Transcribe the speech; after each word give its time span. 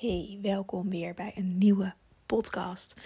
Hey, 0.00 0.38
welkom 0.42 0.90
weer 0.90 1.14
bij 1.14 1.32
een 1.34 1.58
nieuwe 1.58 1.94
podcast. 2.26 3.00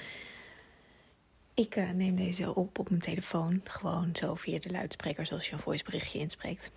Ik 1.55 1.77
uh, 1.77 1.91
neem 1.91 2.17
deze 2.17 2.55
op 2.55 2.79
op 2.79 2.89
mijn 2.89 3.01
telefoon, 3.01 3.61
gewoon 3.65 4.11
zo 4.13 4.35
via 4.35 4.59
de 4.59 4.71
luidspreker, 4.71 5.27
zoals 5.27 5.47
je 5.47 5.53
een 5.53 5.59
voiceberichtje 5.59 6.19
inspreekt. 6.19 6.71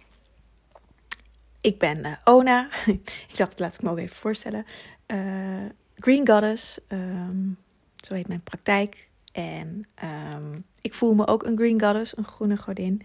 Ik 1.62 1.80
ben 1.80 2.06
uh, 2.06 2.12
Ona. 2.24 2.70
ik 3.30 3.36
dacht, 3.36 3.60
laat 3.60 3.74
ik 3.74 3.82
me 3.82 3.90
ook 3.90 3.98
even 3.98 4.16
voorstellen. 4.16 4.66
Uh, 5.08 5.66
Green 5.96 6.28
Goddess, 6.28 6.80
um, 6.88 7.58
zo 7.96 8.14
heet 8.14 8.28
mijn 8.28 8.44
praktijk. 8.44 9.10
En 9.32 9.88
um, 10.34 10.66
ik 10.82 10.94
voel 10.94 11.14
me 11.14 11.28
ook 11.28 11.44
een 11.44 11.58
Green 11.58 11.82
Goddess, 11.82 12.18
een 12.18 12.28
groene 12.28 12.58
godin. 12.58 13.02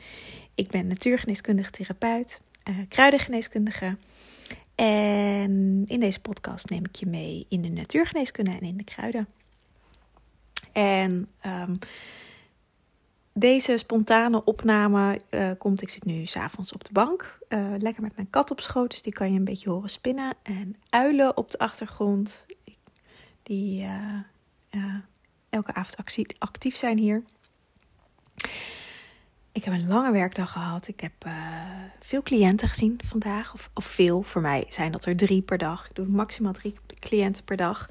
Ik 0.55 0.71
ben 0.71 0.87
natuurgeneeskundig 0.87 1.71
therapeut, 1.71 2.41
kruidengeneeskundige. 2.89 3.97
En 4.81 5.85
in 5.87 6.01
deze 6.01 6.21
podcast 6.21 6.71
neem 6.71 6.85
ik 6.85 6.95
je 6.97 7.07
mee 7.07 7.47
in 7.49 7.61
de 7.61 7.69
natuurgeneeskunde 7.69 8.51
en 8.51 8.61
in 8.61 8.77
de 8.77 8.85
kruiden. 8.85 9.29
En 10.73 11.29
um, 11.47 11.79
deze 13.33 13.77
spontane 13.77 14.45
opname 14.45 15.21
uh, 15.31 15.51
komt, 15.59 15.83
ik 15.83 15.91
zit 15.91 16.05
nu 16.05 16.27
s'avonds 16.27 16.73
op 16.73 16.85
de 16.85 16.93
bank, 16.93 17.39
uh, 17.49 17.73
lekker 17.79 18.03
met 18.03 18.17
mijn 18.17 18.31
kat 18.31 18.51
op 18.51 18.61
schoot, 18.61 18.91
dus 18.91 19.03
die 19.03 19.13
kan 19.13 19.33
je 19.33 19.39
een 19.39 19.45
beetje 19.45 19.71
horen 19.71 19.91
spinnen. 19.91 20.35
En 20.43 20.77
uilen 20.91 21.37
op 21.37 21.51
de 21.51 21.59
achtergrond, 21.59 22.45
die 23.43 23.83
uh, 24.71 24.95
elke 25.49 25.75
avond 25.75 25.97
actief 26.39 26.77
zijn 26.77 26.99
hier. 26.99 27.23
Ik 29.53 29.65
heb 29.65 29.75
een 29.75 29.89
lange 29.89 30.13
werkdag 30.13 30.53
gehad. 30.53 30.89
Ik 30.89 31.01
heb 31.01 31.13
veel 32.01 32.23
cliënten 32.23 32.69
gezien 32.69 33.01
vandaag. 33.05 33.55
Of, 33.55 33.71
of, 33.75 33.85
veel. 33.85 34.23
Voor 34.23 34.43
mij 34.43 34.67
zijn 34.69 34.93
dat 34.93 35.05
er 35.05 35.17
drie 35.17 35.43
per 35.43 35.59
dag. 35.59 35.89
Ik 35.89 35.95
doe 35.95 36.07
maximaal 36.07 36.53
drie 36.53 36.75
cliënten 36.99 37.45
per 37.45 37.57
dag. 37.57 37.89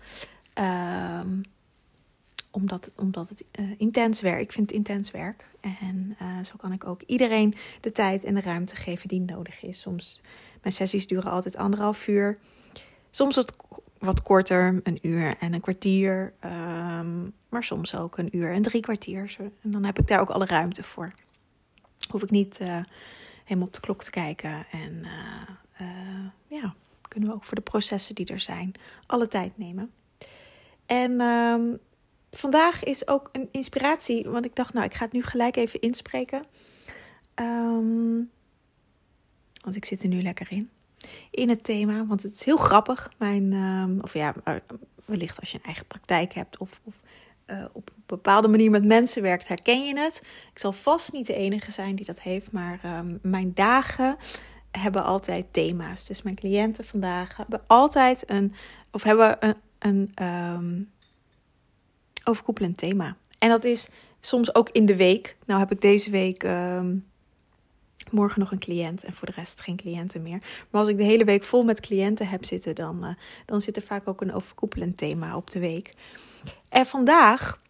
Um, 0.54 1.42
omdat, 2.52 2.92
omdat 2.96 3.30
het 3.30 3.46
uh, 3.60 3.72
intens 3.78 4.22
werk. 4.22 4.42
Ik 4.42 4.52
vind 4.52 4.68
het 4.68 4.78
intens 4.78 5.12
werk. 5.12 5.46
En 5.62 6.16
uh, 6.22 6.44
zo 6.44 6.54
kan 6.58 6.72
ik 6.72 6.88
ook 6.88 7.02
iedereen 7.06 7.54
de 7.82 7.92
tijd 7.92 8.24
en 8.24 8.36
de 8.36 8.42
ruimte 8.42 8.76
geven 8.76 9.08
die 9.08 9.22
nodig 9.22 9.64
is. 9.64 9.82
Soms, 9.82 10.22
mijn 10.62 10.74
sessies 10.74 11.08
duren 11.08 11.32
altijd 11.32 11.56
anderhalf 11.56 12.08
uur. 12.08 12.38
Soms 13.10 13.36
wat, 13.36 13.56
wat 13.98 14.22
korter, 14.22 14.80
een 14.84 15.00
uur 15.02 15.38
en 15.40 15.54
een 15.54 15.62
kwartier. 15.62 16.34
Um, 16.44 17.34
maar 17.50 17.64
soms 17.64 17.96
ook 17.96 18.18
een 18.18 18.38
uur 18.38 18.52
en 18.52 18.62
drie 18.62 18.82
kwartier. 18.82 19.36
En 19.62 19.72
dan 19.72 19.86
heb 19.86 20.00
ik 20.00 20.08
daar 20.08 20.20
ook 20.20 20.30
alle 20.30 20.46
ruimte 20.46 20.84
voor 20.84 21.14
hoef 22.10 22.24
ik 22.24 22.30
niet 22.30 22.60
uh, 22.62 22.80
helemaal 23.50 23.68
op 23.68 23.74
de 23.74 23.80
klok 23.80 24.04
te 24.04 24.10
kijken. 24.10 24.66
En 24.72 24.94
uh, 24.94 25.88
uh, 25.88 26.30
ja, 26.48 26.74
kunnen 27.08 27.30
we 27.30 27.36
ook 27.36 27.44
voor 27.44 27.56
de 27.56 27.62
processen 27.62 28.16
die 28.16 28.26
er 28.26 28.40
zijn 28.40 28.72
alle 29.06 29.28
tijd 29.28 29.58
nemen. 29.58 29.92
En 30.86 31.22
um, 31.22 31.80
vandaag 32.32 32.84
is 32.84 33.08
ook 33.08 33.30
een 33.32 33.50
inspiratie, 33.52 34.30
want 34.30 34.46
ik 34.46 34.56
dacht, 34.56 34.74
nou, 34.74 34.86
ik 34.86 34.94
ga 34.94 35.04
het 35.04 35.14
nu 35.14 35.24
gelijk 35.24 35.56
even 35.56 35.80
inspreken. 35.80 36.44
Um, 37.36 38.32
want 39.64 39.76
ik 39.76 39.86
zit 39.86 40.04
er 40.04 40.10
nu 40.10 40.22
lekker 40.22 40.48
in. 40.50 40.70
In 41.32 41.50
het 41.50 41.64
thema, 41.64 42.06
want 42.06 42.24
het 42.24 42.34
is 42.34 42.44
heel 42.44 42.58
grappig. 42.58 43.12
Mijn, 43.18 43.54
um, 43.54 44.00
of 44.02 44.14
ja, 44.14 44.34
wellicht 45.06 45.40
als 45.40 45.52
je 45.52 45.58
een 45.58 45.64
eigen 45.64 45.86
praktijk 45.86 46.34
hebt 46.34 46.58
of, 46.58 46.82
of 46.84 46.96
uh, 47.52 47.66
op 47.72 47.90
een 47.90 48.04
bepaalde 48.06 48.48
manier 48.48 48.72
met 48.72 48.86
mensen 48.86 49.22
werkt, 49.22 49.48
herken 49.48 49.86
je 49.86 50.00
het. 50.00 50.22
Ik 50.52 50.60
zal 50.60 50.72
vast 50.72 51.14
niet 51.14 51.26
de 51.26 51.34
enige 51.34 51.72
zijn 51.72 51.96
die 51.96 52.06
dat 52.06 52.22
heeft, 52.22 52.52
maar 52.52 52.80
um, 52.86 53.20
mijn 53.22 53.52
dagen 53.54 54.18
hebben 54.72 55.04
altijd 55.04 55.46
thema's. 55.52 56.06
Dus 56.06 56.22
mijn 56.22 56.36
cliënten 56.36 56.86
vandaag 56.86 57.38
hebben 57.38 57.62
altijd 57.68 58.30
een, 58.30 58.54
of 58.92 59.04
hebben 59.04 59.38
een, 59.40 59.56
een 59.80 60.26
um, 60.26 60.92
overkoepelend 62.24 62.78
thema. 62.78 63.16
En 63.40 63.50
dat 63.50 63.64
is 63.64 63.90
soms 64.22 64.56
ook 64.56 64.70
in 64.70 64.86
de 64.86 64.96
week. 64.96 65.36
Nou 65.46 65.60
heb 65.60 65.72
ik 65.72 65.82
deze 65.82 66.10
week 66.10 66.44
um, 66.44 67.09
morgen 68.12 68.40
nog 68.40 68.52
een 68.52 68.60
cliënt 68.60 69.04
en 69.04 69.14
voor 69.14 69.28
de 69.28 69.34
rest 69.36 69.62
geen 69.62 69.76
cliënten 69.76 70.22
meer. 70.22 70.40
Maar 70.70 70.82
als 70.82 70.90
ik 70.90 70.98
de 70.98 71.04
hele 71.04 71.24
week 71.24 71.44
vol 71.44 71.64
met 71.64 71.80
cliënten 71.80 72.28
heb 72.28 72.46
zitten, 72.46 72.76
dan, 72.76 73.06
uh, 73.06 73.10
dan 73.46 73.62
zit 73.62 73.76
er 73.76 73.84
vaak 73.84 74.08
ook 74.08 74.22
een 74.22 74.34
overkoepelend 74.34 74.98
thema 74.98 75.36
op 75.36 75.50
de 75.50 75.60
week. 75.60 75.94
En 76.70 76.86
vandaag 76.86 77.62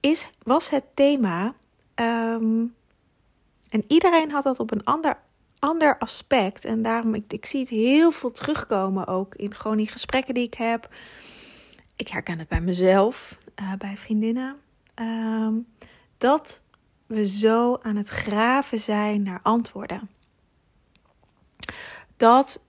is, 0.00 0.30
was 0.42 0.70
het 0.70 0.84
thema, 0.94 1.54
um, 1.94 2.74
en 3.74 3.84
iedereen 3.88 4.30
had 4.30 4.44
dat 4.44 4.60
op 4.60 4.70
een 4.70 4.84
ander, 4.84 5.18
ander 5.58 5.98
aspect. 5.98 6.64
En 6.64 6.82
daarom, 6.82 7.14
ik, 7.14 7.32
ik 7.32 7.46
zie 7.46 7.60
het 7.60 7.68
heel 7.68 8.10
veel 8.10 8.30
terugkomen 8.30 9.06
ook 9.06 9.34
in 9.34 9.54
gewoon 9.54 9.76
die 9.76 9.88
gesprekken 9.88 10.34
die 10.34 10.46
ik 10.46 10.54
heb. 10.54 10.88
Ik 11.96 12.08
herken 12.08 12.38
het 12.38 12.48
bij 12.48 12.60
mezelf, 12.60 13.38
uh, 13.62 13.72
bij 13.78 13.96
vriendinnen. 13.96 14.56
Um, 14.94 15.66
dat 16.18 16.62
we 17.06 17.28
zo 17.28 17.78
aan 17.82 17.96
het 17.96 18.08
graven 18.08 18.80
zijn 18.80 19.22
naar 19.22 19.40
antwoorden. 19.42 20.10
Dat 22.16 22.62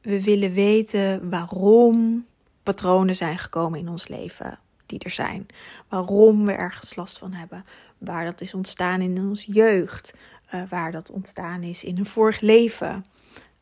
we 0.00 0.22
willen 0.22 0.52
weten 0.52 1.30
waarom 1.30 2.26
patronen 2.62 3.16
zijn 3.16 3.38
gekomen 3.38 3.78
in 3.78 3.88
ons 3.88 4.08
leven 4.08 4.58
die 4.86 4.98
er 4.98 5.10
zijn. 5.10 5.46
Waarom 5.88 6.44
we 6.44 6.52
ergens 6.52 6.96
last 6.96 7.18
van 7.18 7.32
hebben. 7.32 7.64
Waar 7.98 8.24
dat 8.24 8.40
is 8.40 8.54
ontstaan 8.54 9.00
in 9.00 9.18
onze 9.18 9.52
jeugd. 9.52 10.14
Uh, 10.54 10.62
waar 10.68 10.92
dat 10.92 11.10
ontstaan 11.10 11.62
is 11.62 11.84
in 11.84 11.98
een 11.98 12.06
vorig 12.06 12.40
leven. 12.40 13.04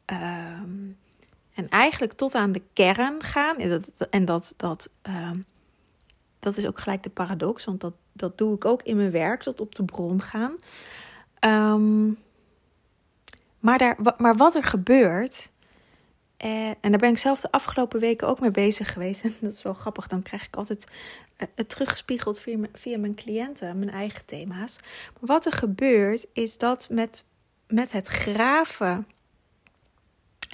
Um, 0.06 0.97
en 1.54 1.69
eigenlijk 1.69 2.12
tot 2.12 2.34
aan 2.34 2.53
de 2.53 2.62
kern 2.72 3.22
gaan. 3.22 3.56
En 3.56 3.69
dat, 3.69 4.09
en 4.10 4.25
dat, 4.25 4.54
dat, 4.56 4.91
um, 5.03 5.44
dat 6.44 6.56
is 6.56 6.66
ook 6.66 6.78
gelijk 6.78 7.03
de 7.03 7.10
paradox. 7.10 7.65
Want 7.65 7.81
dat, 7.81 7.94
dat 8.12 8.38
doe 8.38 8.55
ik 8.55 8.65
ook 8.65 8.82
in 8.82 8.97
mijn 8.97 9.10
werk. 9.10 9.43
Tot 9.43 9.60
op 9.60 9.75
de 9.75 9.84
bron 9.84 10.22
gaan. 10.22 10.56
Um, 11.75 12.19
maar, 13.59 13.78
daar, 13.78 13.97
maar 14.19 14.37
wat 14.37 14.54
er 14.54 14.62
gebeurt 14.62 15.50
en, 16.37 16.77
en 16.81 16.91
daar 16.91 17.00
ben 17.00 17.10
ik 17.10 17.19
zelf 17.19 17.41
de 17.41 17.50
afgelopen 17.50 18.00
weken 18.00 18.28
ook 18.28 18.41
mee 18.41 18.50
bezig 18.50 18.93
geweest. 18.93 19.22
En 19.22 19.34
dat 19.41 19.53
is 19.53 19.62
wel 19.62 19.75
grappig. 19.75 20.06
Dan 20.06 20.22
krijg 20.22 20.47
ik 20.47 20.56
altijd 20.56 20.87
uh, 21.37 21.49
het 21.54 21.69
teruggespiegeld 21.69 22.41
via, 22.41 22.59
via 22.72 22.99
mijn 22.99 23.15
cliënten, 23.15 23.78
mijn 23.78 23.91
eigen 23.91 24.25
thema's. 24.25 24.78
Maar 24.81 25.28
wat 25.28 25.47
er 25.47 25.53
gebeurt, 25.53 26.27
is 26.33 26.59
dat 26.59 26.88
met, 26.91 27.25
met 27.66 27.93
het 27.93 28.06
graven 28.06 29.06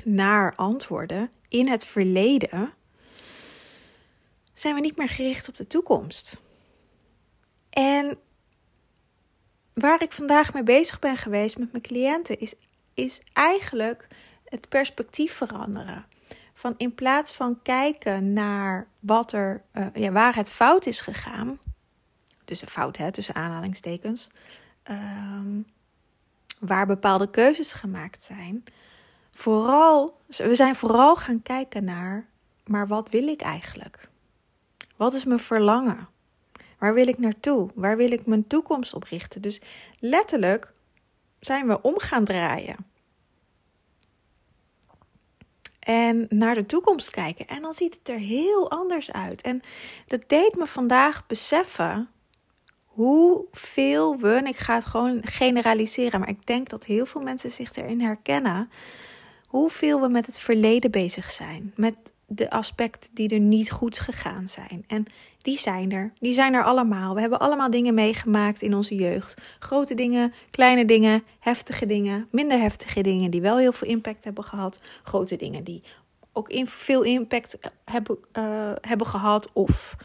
naar 0.05 0.55
antwoorden 0.57 1.31
in 1.49 1.69
het 1.69 1.85
verleden, 1.85 2.73
zijn 4.61 4.75
we 4.75 4.81
niet 4.81 4.97
meer 4.97 5.09
gericht 5.09 5.49
op 5.49 5.57
de 5.57 5.67
toekomst. 5.67 6.41
En 7.71 8.19
waar 9.75 10.03
ik 10.03 10.13
vandaag 10.13 10.53
mee 10.53 10.63
bezig 10.63 10.99
ben 10.99 11.17
geweest 11.17 11.59
met 11.59 11.73
mijn 11.73 11.83
cliënten, 11.83 12.39
is, 12.39 12.55
is 12.95 13.21
eigenlijk 13.33 14.07
het 14.45 14.69
perspectief 14.69 15.33
veranderen. 15.33 16.07
Van 16.55 16.75
in 16.77 16.95
plaats 16.95 17.33
van 17.33 17.63
kijken 17.63 18.33
naar 18.33 18.89
wat 19.01 19.33
er, 19.33 19.63
uh, 19.73 19.87
ja, 19.95 20.13
waar 20.13 20.35
het 20.35 20.51
fout 20.51 20.87
is 20.87 21.01
gegaan. 21.01 21.59
Dus 22.45 22.63
een 22.63 22.69
fout, 22.69 22.97
hè, 22.97 23.13
tussen 23.13 23.35
aanhalingstekens. 23.35 24.31
Um, 24.91 25.67
waar 26.59 26.87
bepaalde 26.87 27.31
keuzes 27.31 27.73
gemaakt 27.73 28.23
zijn. 28.23 28.65
Vooral, 29.33 30.21
we 30.27 30.55
zijn 30.55 30.77
vooral 30.77 31.17
gaan 31.17 31.43
kijken 31.43 31.85
naar, 31.85 32.29
maar 32.67 32.87
wat 32.87 33.09
wil 33.09 33.29
ik 33.29 33.41
eigenlijk? 33.41 34.10
Wat 35.01 35.15
is 35.15 35.25
mijn 35.25 35.41
verlangen? 35.41 36.09
Waar 36.79 36.95
wil 36.95 37.09
ik 37.09 37.19
naartoe? 37.19 37.71
Waar 37.75 37.97
wil 37.97 38.13
ik 38.13 38.27
mijn 38.27 38.47
toekomst 38.47 38.95
op 38.95 39.03
richten? 39.03 39.43
Dus 39.43 39.61
letterlijk 39.99 40.73
zijn 41.39 41.67
we 41.67 41.83
om 41.83 41.99
gaan 41.99 42.25
draaien 42.25 42.77
en 45.79 46.27
naar 46.29 46.55
de 46.55 46.67
toekomst 46.67 47.11
kijken. 47.11 47.47
En 47.47 47.63
dan 47.63 47.75
ziet 47.75 47.95
het 47.95 48.09
er 48.09 48.19
heel 48.19 48.71
anders 48.71 49.13
uit. 49.13 49.43
En 49.43 49.61
dat 50.07 50.21
deed 50.27 50.57
me 50.57 50.67
vandaag 50.67 51.27
beseffen 51.27 52.09
hoeveel 52.85 54.19
we, 54.19 54.35
en 54.35 54.47
ik 54.47 54.57
ga 54.57 54.75
het 54.75 54.87
gewoon 54.87 55.27
generaliseren, 55.27 56.21
maar 56.21 56.29
ik 56.29 56.47
denk 56.47 56.69
dat 56.69 56.85
heel 56.85 57.07
veel 57.07 57.21
mensen 57.21 57.51
zich 57.51 57.75
erin 57.75 58.01
herkennen, 58.01 58.71
hoeveel 59.47 60.01
we 60.01 60.09
met 60.09 60.27
het 60.27 60.41
verleden 60.41 60.91
bezig 60.91 61.31
zijn. 61.31 61.73
Met 61.77 62.13
de 62.33 62.51
aspecten 62.51 63.11
die 63.15 63.29
er 63.29 63.41
niet 63.41 63.71
goed 63.71 63.99
gegaan 63.99 64.49
zijn. 64.49 64.85
En 64.87 65.07
die 65.43 65.59
zijn 65.59 65.93
er. 65.93 66.13
Die 66.19 66.33
zijn 66.33 66.55
er 66.55 66.65
allemaal. 66.65 67.15
We 67.15 67.21
hebben 67.21 67.41
allemaal 67.41 67.71
dingen 67.71 67.95
meegemaakt 67.95 68.63
in 68.63 68.75
onze 68.75 68.95
jeugd. 68.95 69.41
Grote 69.59 69.95
dingen, 69.95 70.33
kleine 70.51 70.85
dingen, 70.85 71.23
heftige 71.39 71.87
dingen, 71.87 72.29
minder 72.31 72.59
heftige 72.59 73.01
dingen 73.01 73.31
die 73.31 73.41
wel 73.41 73.59
heel 73.59 73.73
veel 73.73 73.89
impact 73.89 74.25
hebben 74.25 74.45
gehad. 74.45 74.81
Grote 75.03 75.37
dingen 75.37 75.65
die 75.65 75.83
ook 76.33 76.49
in 76.49 76.67
veel 76.67 77.03
impact 77.03 77.59
hebben, 77.85 78.19
uh, 78.39 78.73
hebben 78.81 79.07
gehad. 79.07 79.53
Of, 79.53 79.97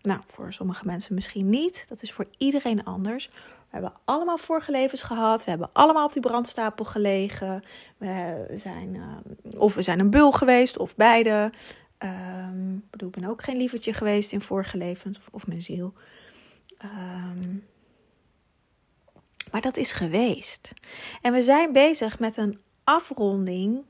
nou, 0.00 0.20
voor 0.26 0.52
sommige 0.52 0.86
mensen 0.86 1.14
misschien 1.14 1.50
niet. 1.50 1.84
Dat 1.88 2.02
is 2.02 2.12
voor 2.12 2.26
iedereen 2.38 2.84
anders. 2.84 3.30
We 3.70 3.74
hebben 3.74 3.92
allemaal 4.04 4.38
vorige 4.38 4.70
levens 4.70 5.02
gehad. 5.02 5.44
We 5.44 5.50
hebben 5.50 5.70
allemaal 5.72 6.06
op 6.06 6.12
die 6.12 6.22
brandstapel 6.22 6.84
gelegen. 6.84 7.64
We 7.96 8.46
zijn, 8.56 8.94
uh, 8.94 9.60
of 9.60 9.74
we 9.74 9.82
zijn 9.82 9.98
een 9.98 10.10
bul 10.10 10.32
geweest, 10.32 10.78
of 10.78 10.96
beide. 10.96 11.52
Um, 11.98 12.76
ik 12.76 12.90
bedoel, 12.90 13.08
ik 13.08 13.20
ben 13.20 13.30
ook 13.30 13.42
geen 13.42 13.56
lievertje 13.56 13.92
geweest 13.92 14.32
in 14.32 14.40
vorige 14.40 14.76
levens 14.76 15.18
of, 15.18 15.28
of 15.30 15.46
mijn 15.46 15.62
ziel. 15.62 15.92
Um, 16.84 17.66
maar 19.50 19.60
dat 19.60 19.76
is 19.76 19.92
geweest. 19.92 20.72
En 21.22 21.32
we 21.32 21.42
zijn 21.42 21.72
bezig 21.72 22.18
met 22.18 22.36
een 22.36 22.60
afronding 22.84 23.84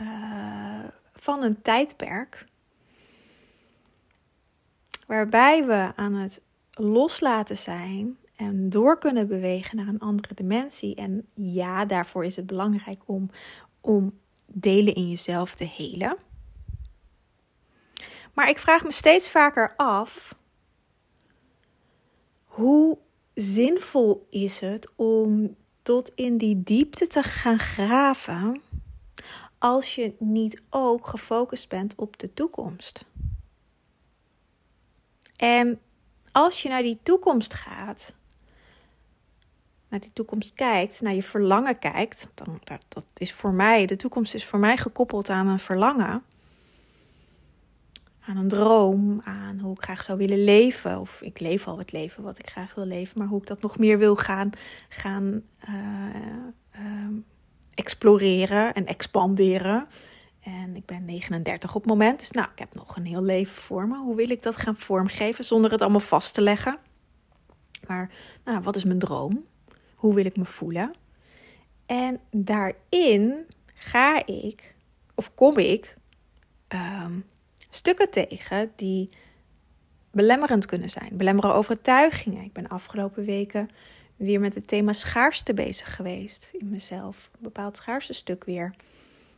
uh, 0.00 0.84
van 1.14 1.42
een 1.42 1.62
tijdperk. 1.62 2.46
Waarbij 5.06 5.66
we 5.66 5.92
aan 5.96 6.14
het 6.14 6.40
loslaten 6.70 7.56
zijn 7.56 8.16
en 8.36 8.70
door 8.70 8.98
kunnen 8.98 9.28
bewegen 9.28 9.76
naar 9.76 9.88
een 9.88 10.00
andere 10.00 10.34
dimensie. 10.34 10.94
En 10.94 11.26
ja, 11.34 11.84
daarvoor 11.84 12.24
is 12.24 12.36
het 12.36 12.46
belangrijk 12.46 13.02
om, 13.06 13.30
om 13.80 14.18
delen 14.46 14.94
in 14.94 15.08
jezelf 15.08 15.54
te 15.54 15.64
helen. 15.64 16.16
Maar 18.32 18.48
ik 18.48 18.58
vraag 18.58 18.84
me 18.84 18.92
steeds 18.92 19.30
vaker 19.30 19.74
af: 19.76 20.34
hoe 22.44 22.98
zinvol 23.34 24.26
is 24.30 24.58
het 24.58 24.88
om 24.96 25.56
tot 25.82 26.12
in 26.14 26.36
die 26.36 26.62
diepte 26.62 27.06
te 27.06 27.22
gaan 27.22 27.58
graven 27.58 28.62
als 29.58 29.94
je 29.94 30.14
niet 30.18 30.62
ook 30.70 31.06
gefocust 31.06 31.68
bent 31.68 31.94
op 31.94 32.18
de 32.18 32.34
toekomst? 32.34 33.04
En 35.36 35.80
als 36.32 36.62
je 36.62 36.68
naar 36.68 36.82
die 36.82 36.98
toekomst 37.02 37.54
gaat, 37.54 38.14
naar 39.92 40.00
die 40.00 40.12
toekomst 40.12 40.54
kijkt, 40.54 41.00
naar 41.00 41.14
je 41.14 41.22
verlangen 41.22 41.78
kijkt, 41.78 42.28
dan 42.34 42.60
dat 42.88 43.04
is 43.16 43.32
voor 43.32 43.52
mij, 43.52 43.86
de 43.86 43.96
toekomst 43.96 44.34
is 44.34 44.44
voor 44.44 44.58
mij 44.58 44.76
gekoppeld 44.76 45.28
aan 45.28 45.46
een 45.46 45.58
verlangen 45.58 46.22
aan 48.26 48.36
een 48.36 48.48
droom, 48.48 49.20
aan 49.24 49.58
hoe 49.58 49.74
ik 49.74 49.82
graag 49.82 50.02
zou 50.02 50.18
willen 50.18 50.44
leven. 50.44 51.00
Of 51.00 51.20
ik 51.20 51.40
leef 51.40 51.66
al 51.66 51.78
het 51.78 51.92
leven 51.92 52.22
wat 52.22 52.38
ik 52.38 52.50
graag 52.50 52.74
wil 52.74 52.84
leven, 52.84 53.18
maar 53.18 53.28
hoe 53.28 53.40
ik 53.40 53.46
dat 53.46 53.62
nog 53.62 53.78
meer 53.78 53.98
wil 53.98 54.16
gaan, 54.16 54.50
gaan 54.88 55.42
uh, 55.68 55.74
uh, 56.76 57.08
exploreren 57.74 58.74
en 58.74 58.86
expanderen. 58.86 59.86
En 60.40 60.76
ik 60.76 60.86
ben 60.86 61.04
39 61.04 61.74
op 61.74 61.82
het 61.82 61.90
moment, 61.90 62.18
dus 62.18 62.30
nou, 62.30 62.48
ik 62.52 62.58
heb 62.58 62.74
nog 62.74 62.96
een 62.96 63.06
heel 63.06 63.22
leven 63.22 63.54
voor 63.54 63.88
me. 63.88 63.96
Hoe 63.96 64.16
wil 64.16 64.30
ik 64.30 64.42
dat 64.42 64.56
gaan 64.56 64.76
vormgeven 64.76 65.44
zonder 65.44 65.70
het 65.70 65.82
allemaal 65.82 66.00
vast 66.00 66.34
te 66.34 66.40
leggen? 66.40 66.78
Maar 67.86 68.10
nou, 68.44 68.60
wat 68.60 68.76
is 68.76 68.84
mijn 68.84 68.98
droom? 68.98 69.44
Hoe 70.02 70.14
wil 70.14 70.24
ik 70.24 70.36
me 70.36 70.44
voelen? 70.44 70.92
En 71.86 72.20
daarin 72.30 73.46
ga 73.74 74.26
ik, 74.26 74.74
of 75.14 75.34
kom 75.34 75.58
ik, 75.58 75.96
um, 76.68 77.24
stukken 77.70 78.10
tegen 78.10 78.72
die 78.76 79.10
belemmerend 80.10 80.66
kunnen 80.66 80.90
zijn. 80.90 81.16
Belemmeren 81.16 81.54
overtuigingen. 81.54 82.44
Ik 82.44 82.52
ben 82.52 82.68
afgelopen 82.68 83.24
weken 83.24 83.68
weer 84.16 84.40
met 84.40 84.54
het 84.54 84.66
thema 84.66 84.92
schaarste 84.92 85.54
bezig 85.54 85.94
geweest 85.94 86.48
in 86.52 86.70
mezelf. 86.70 87.30
Een 87.32 87.42
bepaald 87.42 87.76
schaarste 87.76 88.12
stuk 88.12 88.44
weer. 88.44 88.74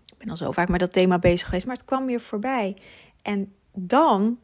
Ik 0.07 0.19
ben 0.19 0.29
al 0.29 0.37
zo 0.37 0.53
vaak 0.53 0.69
met 0.69 0.81
dat 0.81 0.93
thema 0.93 1.19
bezig 1.19 1.47
geweest, 1.47 1.67
maar 1.67 1.77
het 1.77 1.85
kwam 1.85 2.07
weer 2.07 2.21
voorbij. 2.21 2.77
En 3.23 3.55
dan 3.73 4.39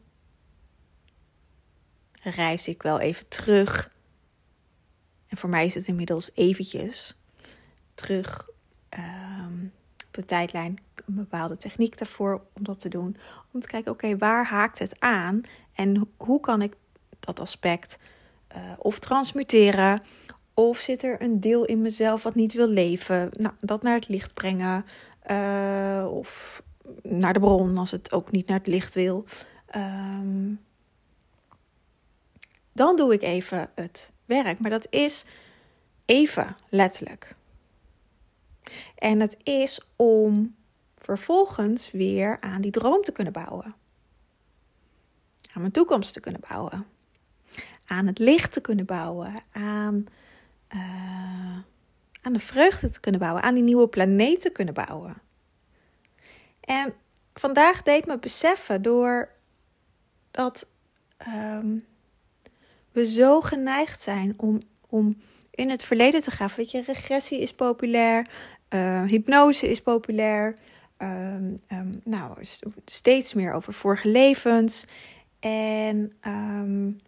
reis 2.21 2.67
ik 2.67 2.81
wel 2.81 2.99
even 2.99 3.27
terug. 3.27 3.99
En 5.31 5.37
voor 5.37 5.49
mij 5.49 5.65
is 5.65 5.75
het 5.75 5.87
inmiddels 5.87 6.31
eventjes 6.33 7.17
terug 7.93 8.49
ehm, 8.89 9.63
op 10.07 10.13
de 10.13 10.25
tijdlijn 10.25 10.79
een 11.05 11.15
bepaalde 11.15 11.57
techniek 11.57 11.97
daarvoor 11.97 12.41
om 12.53 12.63
dat 12.63 12.79
te 12.79 12.89
doen. 12.89 13.17
Om 13.51 13.61
te 13.61 13.67
kijken, 13.67 13.91
oké, 13.91 14.17
waar 14.17 14.45
haakt 14.45 14.79
het 14.79 14.99
aan? 14.99 15.41
En 15.73 16.09
hoe 16.17 16.39
kan 16.39 16.61
ik 16.61 16.73
dat 17.19 17.39
aspect 17.39 17.97
uh, 18.55 18.61
of 18.77 18.99
transmuteren? 18.99 20.01
Of 20.53 20.77
zit 20.77 21.03
er 21.03 21.21
een 21.21 21.39
deel 21.39 21.65
in 21.65 21.81
mezelf 21.81 22.23
wat 22.23 22.35
niet 22.35 22.53
wil 22.53 22.67
leven? 22.67 23.29
Nou, 23.37 23.53
dat 23.59 23.81
naar 23.81 23.95
het 23.95 24.07
licht 24.07 24.33
brengen. 24.33 24.85
Uh, 25.31 26.07
of 26.09 26.63
naar 27.01 27.33
de 27.33 27.39
bron 27.39 27.77
als 27.77 27.91
het 27.91 28.11
ook 28.11 28.31
niet 28.31 28.47
naar 28.47 28.57
het 28.57 28.67
licht 28.67 28.93
wil. 28.93 29.25
Um, 29.75 30.59
dan 32.73 32.95
doe 32.95 33.13
ik 33.13 33.21
even 33.21 33.69
het 33.75 34.11
werk. 34.31 34.59
Maar 34.59 34.69
dat 34.69 34.87
is 34.89 35.25
even 36.05 36.55
letterlijk. 36.69 37.35
En 38.95 39.19
het 39.19 39.37
is 39.43 39.81
om 39.95 40.55
vervolgens 40.97 41.91
weer 41.91 42.37
aan 42.39 42.61
die 42.61 42.71
droom 42.71 43.01
te 43.03 43.11
kunnen 43.11 43.33
bouwen. 43.33 43.75
Aan 45.53 45.61
mijn 45.61 45.71
toekomst 45.71 46.13
te 46.13 46.19
kunnen 46.19 46.41
bouwen. 46.49 46.85
Aan 47.85 48.07
het 48.07 48.19
licht 48.19 48.53
te 48.53 48.61
kunnen 48.61 48.85
bouwen. 48.85 49.33
Aan, 49.51 50.05
uh, 50.75 51.59
aan 52.21 52.33
de 52.33 52.39
vreugde 52.39 52.89
te 52.89 52.99
kunnen 52.99 53.19
bouwen. 53.19 53.43
Aan 53.43 53.53
die 53.53 53.63
nieuwe 53.63 53.87
planeet 53.87 54.41
te 54.41 54.49
kunnen 54.49 54.73
bouwen. 54.73 55.21
En 56.59 56.93
vandaag 57.33 57.83
deed 57.83 58.05
me 58.05 58.17
beseffen 58.19 58.81
door 58.81 59.29
dat 60.31 60.67
um, 61.27 61.85
we 62.91 63.05
zo 63.05 63.41
geneigd 63.41 64.01
zijn 64.01 64.33
om, 64.37 64.61
om 64.87 65.17
in 65.51 65.69
het 65.69 65.83
verleden 65.83 66.21
te 66.21 66.31
gaan. 66.31 66.49
Weet 66.55 66.71
je, 66.71 66.81
regressie 66.81 67.39
is 67.39 67.53
populair, 67.53 68.27
uh, 68.69 69.03
hypnose 69.03 69.69
is 69.69 69.81
populair. 69.81 70.57
Um, 70.97 71.61
um, 71.71 72.01
nou, 72.03 72.37
steeds 72.85 73.33
meer 73.33 73.53
over 73.53 73.73
vorige 73.73 74.07
levens. 74.07 74.85
En 75.39 76.13
um, 76.27 77.01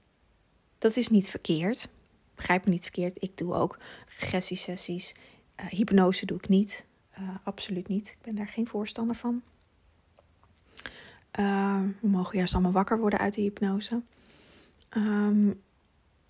dat 0.78 0.98
is 0.98 1.10
niet 1.10 1.30
verkeerd. 1.30 1.88
Begrijp 2.36 2.66
me 2.66 2.72
niet 2.72 2.82
verkeerd. 2.82 3.22
Ik 3.22 3.38
doe 3.38 3.54
ook 3.54 3.78
regressiesessies. 4.20 5.16
Uh, 5.60 5.66
hypnose 5.66 6.26
doe 6.26 6.38
ik 6.38 6.50
niet. 6.50 6.86
Uh, 7.20 7.30
absoluut 7.44 7.88
niet. 7.88 8.08
Ik 8.08 8.22
ben 8.22 8.36
daar 8.36 8.48
geen 8.48 8.68
voorstander 8.68 9.16
van. 9.16 9.42
we 12.02 12.08
mogen 12.08 12.38
juist 12.38 12.54
allemaal 12.54 12.72
wakker 12.72 13.00
worden 13.00 13.20
uit 13.20 13.34
de 13.34 13.42
hypnose. 13.42 14.02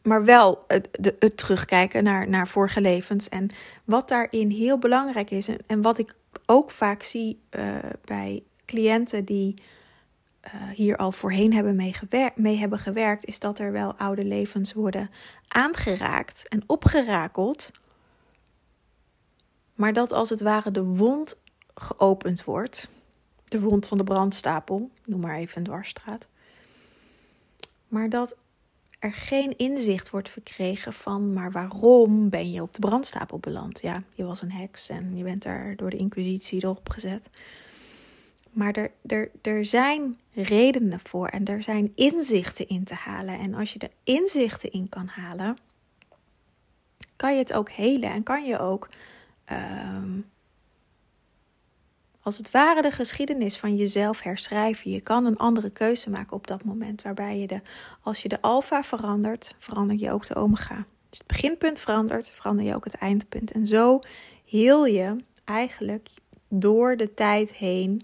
Maar 0.04 0.26
wel 0.26 0.64
het, 0.68 1.16
het 1.20 1.38
terugkijken 1.38 2.04
naar, 2.04 2.30
naar 2.30 2.48
vorige 2.48 2.82
levens. 2.82 3.30
En 3.30 3.50
wat 3.84 4.08
daarin 4.08 4.50
heel 4.50 4.78
belangrijk 4.78 5.30
is. 5.32 5.50
En, 5.68 5.82
wat 5.82 5.98
ik 5.98 6.16
ook 6.46 6.72
vaak 6.72 7.04
zie 7.04 7.40
uh, 7.52 7.78
bij 8.06 8.44
cliënten 8.66 9.26
die 9.26 9.54
uh, 10.46 10.70
hier 10.70 10.98
al 10.98 11.12
voorheen 11.12 11.54
hebben 11.54 11.76
mee, 11.76 11.96
mee, 12.36 12.58
hebben 12.58 12.80
gewerkt, 12.80 13.26
is 13.26 13.40
dat 13.40 13.60
er 13.60 13.72
wel 13.72 13.96
oude 13.96 14.26
levens 14.26 14.74
worden 14.74 15.10
aangeraakt 15.48 16.48
en 16.48 16.64
opgerakeld. 16.68 17.72
Maar 19.76 19.94
dat 19.94 20.12
als 20.12 20.30
het 20.30 20.42
ware 20.42 20.72
de 20.72 20.84
wond 20.84 21.42
geopend 21.76 22.44
wordt, 22.44 22.90
de 23.48 23.60
wond 23.60 23.88
van 23.88 23.98
de 23.98 24.04
brandstapel, 24.04 24.90
noem 25.06 25.20
maar 25.20 25.38
even 25.38 25.58
een 25.58 25.64
dwarsstraat. 25.64 26.28
Maar 27.88 28.10
dat 28.10 28.36
er 29.04 29.14
geen 29.14 29.58
inzicht 29.58 30.10
wordt 30.10 30.30
verkregen 30.30 30.94
van, 30.94 31.34
maar 31.34 31.52
waarom 31.52 32.30
ben 32.30 32.52
je 32.52 32.62
op 32.62 32.74
de 32.74 32.80
brandstapel 32.80 33.40
beland? 33.40 33.82
Ja, 33.82 34.04
je 34.14 34.24
was 34.24 34.42
een 34.42 34.52
heks 34.52 34.90
en 34.90 35.18
je 35.18 35.24
bent 35.24 35.44
daar 35.44 35.76
door 35.76 35.90
de 35.90 35.98
inquisitie 35.98 36.64
erop 36.64 36.90
gezet. 36.90 37.30
Maar 38.52 38.74
er, 38.74 38.92
er, 39.06 39.32
er 39.42 39.66
zijn 39.66 40.18
redenen 40.34 41.00
voor 41.04 41.28
en 41.28 41.46
er 41.46 41.64
zijn 41.64 41.92
inzichten 41.96 42.68
in 42.68 42.84
te 42.84 42.94
halen. 42.94 43.40
En 43.40 43.54
als 43.54 43.74
je 43.74 43.80
er 43.80 43.92
inzichten 44.04 44.72
in 44.72 44.90
kan 44.90 45.08
halen, 45.08 45.58
kan 47.16 47.34
je 47.34 47.40
het 47.40 47.54
ook 47.54 47.70
helen 47.70 48.12
en 48.12 48.24
kan 48.24 48.46
je 48.46 48.60
ook 48.60 48.90
um, 49.52 50.26
als 52.24 52.38
het 52.38 52.52
ware 52.52 52.82
de 52.82 52.92
geschiedenis 52.92 53.58
van 53.58 53.76
jezelf 53.76 54.22
herschrijven. 54.22 54.92
Je 54.92 55.02
kan 55.02 55.26
een 55.26 55.38
andere 55.38 55.70
keuze 55.70 56.10
maken 56.10 56.36
op 56.36 56.48
dat 56.48 56.64
moment. 56.64 57.02
Waarbij 57.02 57.40
je 57.40 57.48
de, 57.48 57.62
als 58.02 58.22
je 58.22 58.30
de 58.30 58.42
alfa 58.42 58.84
verandert, 58.84 59.56
verander 59.58 59.98
je 59.98 60.12
ook 60.12 60.28
de 60.28 60.36
omega. 60.36 60.76
Als 61.10 61.18
het 61.18 61.28
beginpunt 61.28 61.80
verandert, 61.80 62.30
verander 62.30 62.66
je 62.66 62.76
ook 62.76 62.84
het 62.84 62.96
eindpunt. 62.96 63.52
En 63.52 63.68
zo 63.68 64.00
heel 64.46 64.86
je 64.86 65.16
eigenlijk 65.44 66.10
door 66.48 66.98
de 66.98 67.14
tijd 67.14 67.54
heen 67.54 68.02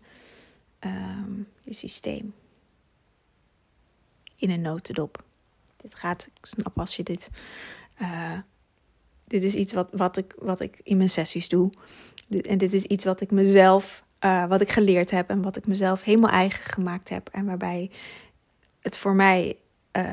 um, 0.79 1.47
je 1.61 1.73
systeem. 1.73 2.33
In 4.35 4.49
een 4.49 4.61
notendop. 4.61 5.23
Dit 5.77 5.95
gaat, 5.95 6.25
ik 6.25 6.45
snap 6.45 6.79
als 6.79 6.95
je 6.95 7.03
dit. 7.03 7.29
Uh, 8.01 8.37
dit 9.27 9.43
is 9.43 9.55
iets 9.55 9.73
wat, 9.73 9.87
wat, 9.91 10.17
ik, 10.17 10.35
wat 10.37 10.59
ik 10.59 10.79
in 10.83 10.97
mijn 10.97 11.09
sessies 11.09 11.49
doe. 11.49 11.71
En 12.29 12.57
dit 12.57 12.73
is 12.73 12.83
iets 12.83 13.03
wat 13.03 13.21
ik 13.21 13.31
mezelf 13.31 14.03
uh, 14.25 14.45
wat 14.45 14.61
ik 14.61 14.71
geleerd 14.71 15.11
heb 15.11 15.29
en 15.29 15.41
wat 15.41 15.57
ik 15.57 15.67
mezelf 15.67 16.01
helemaal 16.01 16.29
eigen 16.29 16.63
gemaakt 16.63 17.09
heb. 17.09 17.29
En 17.31 17.45
waarbij 17.45 17.91
het 18.81 18.97
voor 18.97 19.13
mij 19.13 19.57
uh, 19.97 20.03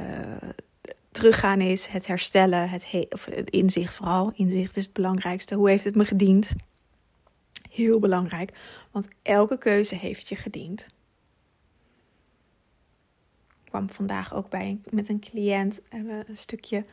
teruggaan 1.11 1.61
is, 1.61 1.87
het 1.87 2.07
herstellen, 2.07 2.69
het, 2.69 3.07
of 3.11 3.25
het 3.25 3.51
inzicht 3.51 3.95
vooral. 3.95 4.33
Inzicht 4.35 4.77
is 4.77 4.85
het 4.85 4.95
belangrijkste. 4.95 5.55
Hoe 5.55 5.69
heeft 5.69 5.85
het 5.85 5.97
me 5.97 6.05
gediend? 6.05 6.53
Heel 7.71 7.99
belangrijk, 7.99 8.53
want 8.91 9.09
elke 9.23 9.59
keuze 9.59 9.95
heeft 9.95 10.29
je 10.29 10.37
gediend. 10.37 10.89
kwam 13.65 13.91
vandaag 13.91 14.35
ook 14.35 14.49
bij 14.49 14.81
met 14.91 15.09
een 15.09 15.21
cliënt. 15.21 15.81
Hebben 15.89 16.25
een 16.29 16.37
stukje 16.37 16.85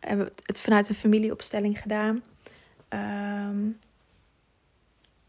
hebben 0.00 0.30
het 0.42 0.60
vanuit 0.60 0.88
een 0.88 0.94
familieopstelling 0.94 1.80
gedaan. 1.80 2.22
Um, 2.88 3.78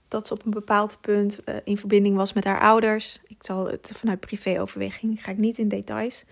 dat 0.10 0.28
ze 0.28 0.34
op 0.34 0.46
een 0.46 0.52
bepaald 0.52 0.98
punt 1.02 1.40
uh, 1.46 1.56
in 1.64 1.78
verbinding 1.78 2.16
was 2.16 2.34
met 2.34 2.44
haar 2.44 2.62
ouders. 2.62 3.20
Ik 3.28 3.38
zal 3.40 3.68
het 3.68 3.92
vanuit 3.96 4.20
privéoverweging, 4.20 5.24
ga 5.24 5.32
ik 5.32 5.38
niet 5.38 5.58
in 5.58 5.68
details. 5.68 6.26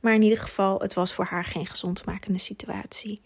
Maar 0.00 0.14
in 0.14 0.22
ieder 0.22 0.38
geval, 0.38 0.80
het 0.80 0.94
was 0.94 1.14
voor 1.14 1.24
haar 1.24 1.44
geen 1.44 1.66
gezondmakende 1.66 2.38
situatie. 2.38 3.20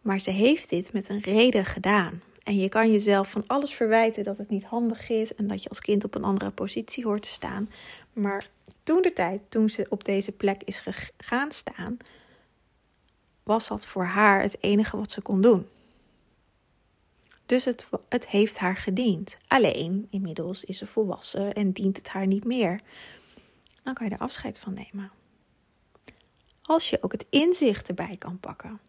Maar 0.00 0.18
ze 0.18 0.30
heeft 0.30 0.70
dit 0.70 0.92
met 0.92 1.08
een 1.08 1.20
reden 1.20 1.64
gedaan. 1.64 2.22
En 2.42 2.58
je 2.58 2.68
kan 2.68 2.92
jezelf 2.92 3.30
van 3.30 3.44
alles 3.46 3.72
verwijten 3.72 4.24
dat 4.24 4.38
het 4.38 4.50
niet 4.50 4.64
handig 4.64 5.08
is 5.08 5.34
en 5.34 5.46
dat 5.46 5.62
je 5.62 5.68
als 5.68 5.80
kind 5.80 6.04
op 6.04 6.14
een 6.14 6.24
andere 6.24 6.50
positie 6.50 7.04
hoort 7.04 7.22
te 7.22 7.28
staan. 7.28 7.70
Maar 8.12 8.50
toen 8.82 9.02
de 9.02 9.12
tijd, 9.12 9.40
toen 9.48 9.68
ze 9.68 9.86
op 9.88 10.04
deze 10.04 10.32
plek 10.32 10.62
is 10.62 10.78
gegaan 10.78 11.52
staan, 11.52 11.96
was 13.42 13.68
dat 13.68 13.86
voor 13.86 14.04
haar 14.04 14.42
het 14.42 14.62
enige 14.62 14.96
wat 14.96 15.12
ze 15.12 15.20
kon 15.20 15.40
doen. 15.40 15.66
Dus 17.50 17.64
het, 17.64 17.88
het 18.08 18.28
heeft 18.28 18.58
haar 18.58 18.76
gediend. 18.76 19.36
Alleen, 19.48 20.06
inmiddels 20.10 20.64
is 20.64 20.78
ze 20.78 20.86
volwassen 20.86 21.52
en 21.52 21.72
dient 21.72 21.96
het 21.96 22.08
haar 22.08 22.26
niet 22.26 22.44
meer. 22.44 22.80
Dan 23.82 23.94
kan 23.94 24.06
je 24.06 24.12
er 24.12 24.20
afscheid 24.20 24.58
van 24.58 24.74
nemen. 24.74 25.10
Als 26.62 26.90
je 26.90 27.02
ook 27.02 27.12
het 27.12 27.26
inzicht 27.30 27.88
erbij 27.88 28.16
kan 28.18 28.38
pakken. 28.38 28.80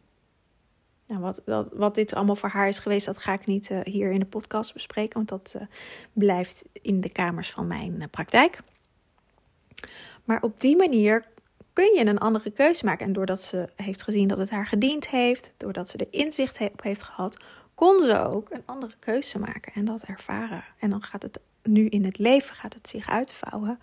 Nou, 1.07 1.21
wat, 1.21 1.41
wat, 1.45 1.69
wat 1.73 1.95
dit 1.95 2.13
allemaal 2.13 2.35
voor 2.35 2.49
haar 2.49 2.67
is 2.67 2.79
geweest, 2.79 3.05
dat 3.05 3.17
ga 3.17 3.33
ik 3.33 3.45
niet 3.45 3.69
uh, 3.69 3.79
hier 3.83 4.11
in 4.11 4.19
de 4.19 4.25
podcast 4.25 4.73
bespreken, 4.73 5.13
want 5.13 5.29
dat 5.29 5.53
uh, 5.55 5.61
blijft 6.13 6.63
in 6.73 7.01
de 7.01 7.09
kamers 7.09 7.51
van 7.51 7.67
mijn 7.67 7.95
uh, 7.95 8.03
praktijk. 8.11 8.61
Maar 10.23 10.41
op 10.41 10.59
die 10.59 10.75
manier 10.75 11.25
kun 11.73 11.95
je 11.95 12.05
een 12.05 12.19
andere 12.19 12.51
keuze 12.51 12.85
maken. 12.85 13.05
En 13.05 13.13
doordat 13.13 13.41
ze 13.41 13.69
heeft 13.75 14.03
gezien 14.03 14.27
dat 14.27 14.37
het 14.37 14.49
haar 14.49 14.67
gediend 14.67 15.09
heeft, 15.09 15.53
doordat 15.57 15.89
ze 15.89 15.97
er 15.97 16.07
inzicht 16.09 16.59
op 16.59 16.81
heeft 16.83 17.03
gehad, 17.03 17.37
kon 17.81 18.01
ze 18.01 18.27
ook 18.27 18.51
een 18.51 18.63
andere 18.65 18.95
keuze 18.99 19.39
maken 19.39 19.73
en 19.73 19.85
dat 19.85 20.03
ervaren. 20.03 20.63
En 20.79 20.89
dan 20.89 21.03
gaat 21.03 21.21
het 21.21 21.41
nu 21.63 21.87
in 21.87 22.05
het 22.05 22.17
leven 22.17 22.55
gaat 22.55 22.73
het 22.73 22.87
zich 22.87 23.09
uitvouwen. 23.09 23.79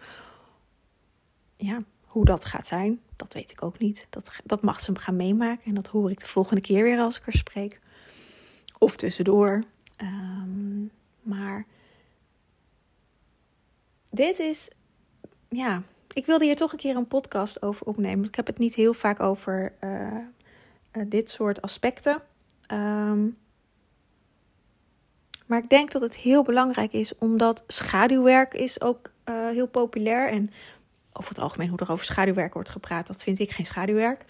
Ja, 1.56 1.78
hoe 2.04 2.24
dat 2.24 2.44
gaat 2.44 2.66
zijn, 2.66 3.00
dat 3.16 3.32
weet 3.32 3.50
ik 3.50 3.62
ook 3.62 3.78
niet. 3.78 4.06
Dat, 4.10 4.30
dat 4.44 4.62
mag 4.62 4.80
ze 4.80 4.98
gaan 4.98 5.16
meemaken 5.16 5.64
en 5.64 5.74
dat 5.74 5.86
hoor 5.86 6.10
ik 6.10 6.18
de 6.18 6.26
volgende 6.26 6.60
keer 6.60 6.82
weer 6.82 6.98
als 6.98 7.18
ik 7.18 7.26
er 7.26 7.32
spreek. 7.32 7.80
Of 8.78 8.96
tussendoor. 8.96 9.62
Um, 10.02 10.90
maar 11.22 11.66
dit 14.10 14.38
is, 14.38 14.70
ja, 15.48 15.82
ik 16.12 16.26
wilde 16.26 16.44
hier 16.44 16.56
toch 16.56 16.72
een 16.72 16.78
keer 16.78 16.96
een 16.96 17.08
podcast 17.08 17.62
over 17.62 17.86
opnemen. 17.86 18.26
Ik 18.26 18.34
heb 18.34 18.46
het 18.46 18.58
niet 18.58 18.74
heel 18.74 18.94
vaak 18.94 19.20
over 19.20 19.72
uh, 19.80 20.16
uh, 20.92 21.02
dit 21.06 21.30
soort 21.30 21.62
aspecten. 21.62 22.22
Um, 22.72 23.36
maar 25.48 25.58
ik 25.58 25.68
denk 25.68 25.92
dat 25.92 26.02
het 26.02 26.16
heel 26.16 26.42
belangrijk 26.42 26.92
is, 26.92 27.18
omdat 27.18 27.64
schaduwwerk 27.66 28.54
is 28.54 28.80
ook 28.80 29.10
uh, 29.24 29.34
heel 29.48 29.66
populair. 29.68 30.30
En 30.30 30.50
over 31.12 31.30
het 31.30 31.40
algemeen 31.40 31.68
hoe 31.68 31.78
er 31.78 31.90
over 31.90 32.04
schaduwwerk 32.04 32.54
wordt 32.54 32.68
gepraat, 32.68 33.06
dat 33.06 33.22
vind 33.22 33.38
ik 33.38 33.50
geen 33.50 33.66
schaduwwerk. 33.66 34.24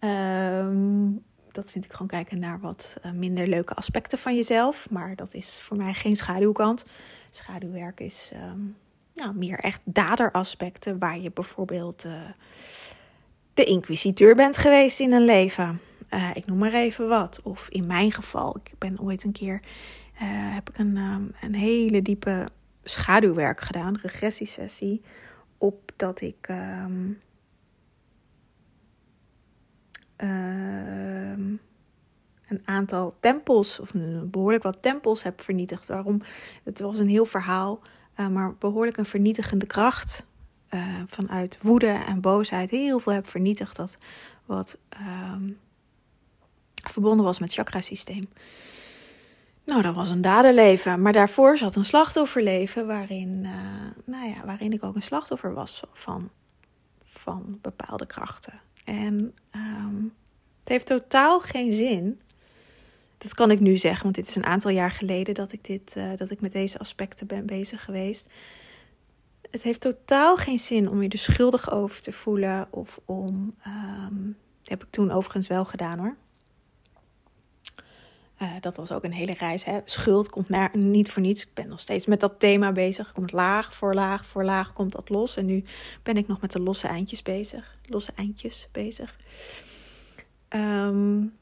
Um, 0.00 1.24
dat 1.52 1.70
vind 1.70 1.84
ik 1.84 1.92
gewoon 1.92 2.08
kijken 2.08 2.38
naar 2.38 2.60
wat 2.60 2.96
uh, 3.06 3.12
minder 3.12 3.46
leuke 3.46 3.74
aspecten 3.74 4.18
van 4.18 4.34
jezelf. 4.34 4.90
Maar 4.90 5.16
dat 5.16 5.34
is 5.34 5.58
voor 5.60 5.76
mij 5.76 5.94
geen 5.94 6.16
schaduwkant. 6.16 6.84
Schaduwwerk 7.30 8.00
is 8.00 8.32
nou, 9.14 9.34
meer 9.34 9.58
echt 9.58 9.80
daderaspecten, 9.84 10.98
waar 10.98 11.18
je 11.18 11.30
bijvoorbeeld 11.30 12.04
uh, 12.04 12.12
de 13.54 13.64
inquisiteur 13.64 14.34
bent 14.34 14.56
geweest 14.56 15.00
in 15.00 15.12
een 15.12 15.24
leven. 15.24 15.80
Ik 16.34 16.46
noem 16.46 16.58
maar 16.58 16.72
even 16.72 17.08
wat. 17.08 17.40
Of 17.42 17.68
in 17.68 17.86
mijn 17.86 18.12
geval, 18.12 18.56
ik 18.64 18.72
ben 18.78 19.00
ooit 19.00 19.24
een 19.24 19.32
keer 19.32 19.60
heb 20.54 20.68
ik 20.68 20.78
een, 20.78 20.96
um, 20.96 21.34
een 21.40 21.54
hele 21.54 22.02
diepe 22.02 22.48
schaduwwerk 22.84 23.60
gedaan, 23.60 23.98
regressiesessie, 24.02 25.00
op 25.58 25.92
dat 25.96 26.20
ik 26.20 26.48
um, 26.50 27.20
uh, 30.18 31.58
een 32.48 32.62
aantal 32.64 33.16
tempels, 33.20 33.80
of 33.80 33.92
behoorlijk 34.24 34.62
wat 34.62 34.82
tempels 34.82 35.22
heb 35.22 35.40
vernietigd. 35.40 35.88
Waarom? 35.88 36.22
Het 36.62 36.80
was 36.80 36.98
een 36.98 37.08
heel 37.08 37.24
verhaal, 37.26 37.80
uh, 38.16 38.28
maar 38.28 38.54
behoorlijk 38.54 38.96
een 38.96 39.06
vernietigende 39.06 39.66
kracht. 39.66 40.26
Uh, 40.70 41.02
vanuit 41.06 41.62
woede 41.62 42.02
en 42.06 42.20
boosheid 42.20 42.70
heel 42.70 42.98
veel 42.98 43.12
heb 43.12 43.28
vernietigd 43.28 43.76
dat 43.76 43.98
wat 44.46 44.78
verbonden 46.90 47.24
was 47.24 47.38
met 47.38 47.48
het 47.48 47.58
chakrasysteem. 47.58 48.28
Nou, 49.64 49.82
dat 49.82 49.94
was 49.94 50.10
een 50.10 50.20
daderleven. 50.20 51.02
Maar 51.02 51.12
daarvoor 51.12 51.58
zat 51.58 51.76
een 51.76 51.84
slachtofferleven 51.84 52.86
waarin, 52.86 53.40
uh, 53.42 53.50
nou 54.04 54.28
ja, 54.28 54.44
waarin 54.44 54.72
ik 54.72 54.84
ook 54.84 54.94
een 54.94 55.02
slachtoffer 55.02 55.54
was 55.54 55.82
van, 55.92 56.30
van 57.04 57.58
bepaalde 57.60 58.06
krachten. 58.06 58.60
En 58.84 59.34
um, 59.54 60.14
het 60.60 60.68
heeft 60.68 60.86
totaal 60.86 61.40
geen 61.40 61.72
zin. 61.72 62.20
Dat 63.18 63.34
kan 63.34 63.50
ik 63.50 63.60
nu 63.60 63.76
zeggen, 63.76 64.02
want 64.02 64.14
dit 64.14 64.28
is 64.28 64.36
een 64.36 64.46
aantal 64.46 64.70
jaar 64.70 64.90
geleden 64.90 65.34
dat 65.34 65.52
ik, 65.52 65.64
dit, 65.64 65.96
uh, 65.96 66.10
dat 66.16 66.30
ik 66.30 66.40
met 66.40 66.52
deze 66.52 66.78
aspecten 66.78 67.26
ben 67.26 67.46
bezig 67.46 67.84
geweest. 67.84 68.28
Het 69.50 69.62
heeft 69.62 69.80
totaal 69.80 70.36
geen 70.36 70.58
zin 70.58 70.88
om 70.88 71.02
je 71.02 71.08
er 71.08 71.18
schuldig 71.18 71.70
over 71.70 72.02
te 72.02 72.12
voelen 72.12 72.66
of 72.70 73.00
om. 73.04 73.54
Dat 74.60 74.70
heb 74.70 74.82
ik 74.82 74.90
toen 74.90 75.10
overigens 75.10 75.46
wel 75.46 75.64
gedaan 75.64 75.98
hoor. 75.98 76.16
Uh, 78.42 78.52
dat 78.60 78.76
was 78.76 78.92
ook 78.92 79.04
een 79.04 79.12
hele 79.12 79.34
reis. 79.38 79.64
Hè. 79.64 79.80
Schuld 79.84 80.28
komt 80.28 80.48
naar, 80.48 80.70
niet 80.76 81.12
voor 81.12 81.22
niets. 81.22 81.42
Ik 81.42 81.54
ben 81.54 81.68
nog 81.68 81.80
steeds 81.80 82.06
met 82.06 82.20
dat 82.20 82.40
thema 82.40 82.72
bezig. 82.72 83.12
Komt 83.12 83.32
laag 83.32 83.74
voor 83.74 83.94
laag 83.94 84.26
voor 84.26 84.44
laag 84.44 84.72
komt 84.72 84.92
dat 84.92 85.08
los. 85.08 85.36
En 85.36 85.46
nu 85.46 85.64
ben 86.02 86.16
ik 86.16 86.26
nog 86.26 86.40
met 86.40 86.52
de 86.52 86.60
losse 86.60 86.86
eindjes 86.86 87.22
bezig. 87.22 87.78
Losse 87.86 88.12
eindjes 88.14 88.68
bezig. 88.72 89.16
Um, 90.48 91.34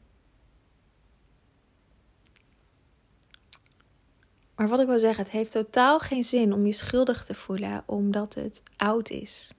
maar 4.56 4.68
wat 4.68 4.80
ik 4.80 4.86
wil 4.86 4.98
zeggen, 4.98 5.24
het 5.24 5.32
heeft 5.32 5.52
totaal 5.52 5.98
geen 5.98 6.24
zin 6.24 6.52
om 6.52 6.66
je 6.66 6.72
schuldig 6.72 7.24
te 7.24 7.34
voelen 7.34 7.82
omdat 7.86 8.34
het 8.34 8.62
oud 8.76 9.10
is. 9.10 9.52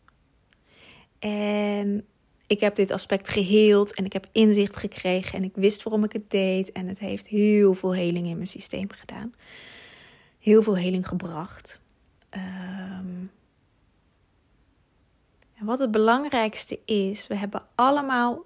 En 1.19 2.05
ik 2.51 2.59
heb 2.59 2.75
dit 2.75 2.91
aspect 2.91 3.29
geheeld 3.29 3.93
en 3.93 4.05
ik 4.05 4.13
heb 4.13 4.27
inzicht 4.31 4.77
gekregen 4.77 5.37
en 5.37 5.43
ik 5.43 5.55
wist 5.55 5.83
waarom 5.83 6.03
ik 6.03 6.13
het 6.13 6.29
deed. 6.29 6.71
En 6.71 6.87
het 6.87 6.99
heeft 6.99 7.27
heel 7.27 7.73
veel 7.73 7.93
heling 7.93 8.27
in 8.27 8.35
mijn 8.35 8.47
systeem 8.47 8.91
gedaan. 8.91 9.33
Heel 10.39 10.63
veel 10.63 10.77
heling 10.77 11.07
gebracht. 11.07 11.81
Um, 12.35 13.31
en 15.53 15.65
wat 15.65 15.79
het 15.79 15.91
belangrijkste 15.91 16.79
is, 16.85 17.27
we 17.27 17.35
hebben 17.35 17.65
allemaal 17.75 18.45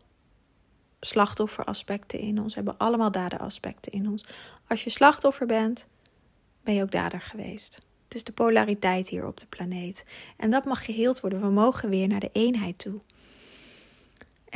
slachtofferaspecten 0.99 2.19
in 2.19 2.39
ons. 2.39 2.53
We 2.53 2.61
hebben 2.63 2.77
allemaal 2.77 3.11
daderaspecten 3.11 3.91
in 3.91 4.09
ons. 4.09 4.25
Als 4.67 4.83
je 4.83 4.89
slachtoffer 4.89 5.45
bent, 5.45 5.87
ben 6.63 6.73
je 6.73 6.81
ook 6.81 6.91
dader 6.91 7.21
geweest. 7.21 7.75
Het 8.03 8.15
is 8.15 8.23
de 8.23 8.31
polariteit 8.31 9.09
hier 9.09 9.27
op 9.27 9.39
de 9.39 9.45
planeet. 9.45 10.05
En 10.37 10.49
dat 10.49 10.65
mag 10.65 10.85
geheeld 10.85 11.19
worden. 11.19 11.41
We 11.41 11.49
mogen 11.49 11.89
weer 11.89 12.07
naar 12.07 12.19
de 12.19 12.29
eenheid 12.33 12.77
toe. 12.77 12.99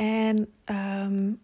En 0.00 0.48
um, 0.64 1.40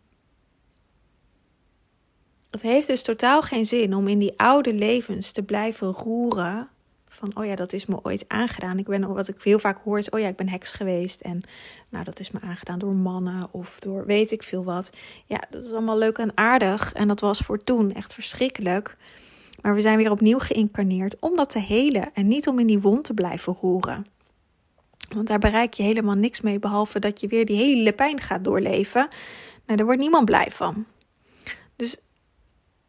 het 2.51 2.63
heeft 2.63 2.87
dus 2.87 3.03
totaal 3.03 3.43
geen 3.43 3.67
zin 3.67 3.95
om 3.95 4.09
in 4.09 4.19
die 4.19 4.33
oude 4.37 4.75
levens 4.75 5.31
te 5.31 5.43
blijven 5.43 5.89
roeren. 5.93 6.69
Van, 7.09 7.37
oh 7.37 7.45
ja, 7.45 7.55
dat 7.55 7.73
is 7.73 7.87
me 7.87 7.99
ooit 8.03 8.25
aangedaan. 8.29 8.79
Ik 8.79 8.87
ben, 8.87 9.15
wat 9.15 9.29
ik 9.29 9.43
heel 9.43 9.59
vaak 9.59 9.79
hoor 9.85 9.99
is, 9.99 10.11
oh 10.11 10.21
ja, 10.21 10.29
ik 10.29 10.37
ben 10.37 10.49
heks 10.49 10.73
geweest. 10.73 11.21
En 11.21 11.43
nou, 11.89 12.05
dat 12.05 12.21
is 12.21 12.31
me 12.31 12.41
aangedaan 12.41 12.79
door 12.79 12.95
mannen 12.95 13.49
of 13.51 13.79
door 13.79 14.07
weet 14.07 14.31
ik 14.31 14.43
veel 14.43 14.65
wat. 14.65 14.91
Ja, 15.27 15.41
dat 15.51 15.65
is 15.65 15.73
allemaal 15.73 15.99
leuk 15.99 16.19
en 16.19 16.33
aardig. 16.35 16.93
En 16.93 17.09
dat 17.09 17.21
was 17.21 17.39
voor 17.39 17.65
toen 17.65 17.93
echt 17.93 18.15
verschrikkelijk. 18.15 18.97
Maar 19.61 19.75
we 19.75 19.81
zijn 19.81 19.97
weer 19.97 20.11
opnieuw 20.11 20.39
geïncarneerd 20.39 21.17
om 21.19 21.37
dat 21.37 21.51
te 21.51 21.61
helen. 21.61 22.15
En 22.15 22.29
niet 22.29 22.49
om 22.49 22.59
in 22.59 22.67
die 22.67 22.81
wond 22.81 23.05
te 23.05 23.15
blijven 23.15 23.57
roeren. 23.61 24.07
Want 25.15 25.27
daar 25.29 25.39
bereik 25.39 25.75
je 25.75 25.83
helemaal 25.83 26.15
niks 26.15 26.41
mee, 26.41 26.59
behalve 26.59 26.99
dat 26.99 27.21
je 27.21 27.29
weer 27.29 27.47
die 27.47 27.57
hele 27.57 27.93
pijn 27.93 28.21
gaat 28.21 28.45
doorleven. 28.45 29.09
Nou, 29.65 29.77
daar 29.77 29.87
wordt 29.87 30.01
niemand 30.01 30.25
blij 30.25 30.51
van. 30.51 30.87
Dus 31.77 31.97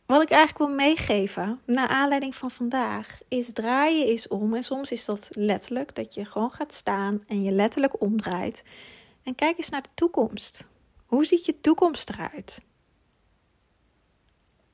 wat 0.06 0.22
ik 0.22 0.30
eigenlijk 0.30 0.70
wil 0.70 0.78
meegeven, 0.78 1.60
naar 1.66 1.88
aanleiding 1.88 2.36
van 2.36 2.52
vandaag, 2.52 3.20
is 3.28 3.54
draaien 3.54 4.08
is 4.08 4.28
om. 4.28 4.54
En 4.54 4.64
soms 4.64 4.92
is 4.92 5.06
dat 5.06 5.28
letterlijk, 5.32 5.96
dat 5.96 6.14
je 6.14 6.26
gewoon 6.26 6.52
gaat 6.52 6.74
staan 6.74 7.24
en 7.28 7.44
je 7.44 7.52
letterlijk 7.52 8.02
omdraait. 8.02 8.64
En 9.24 9.36
kijk 9.36 9.58
eens 9.58 9.70
naar 9.70 9.82
de 9.82 9.90
toekomst. 9.94 10.68
Hoe 11.06 11.26
ziet 11.26 11.46
je 11.46 11.62
toekomst 11.62 12.10
eruit? 12.10 12.62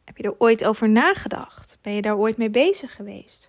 Heb 0.03 0.17
je 0.17 0.23
er 0.23 0.39
ooit 0.39 0.65
over 0.65 0.89
nagedacht? 0.89 1.77
Ben 1.81 1.93
je 1.93 2.01
daar 2.01 2.17
ooit 2.17 2.37
mee 2.37 2.49
bezig 2.49 2.95
geweest? 2.95 3.47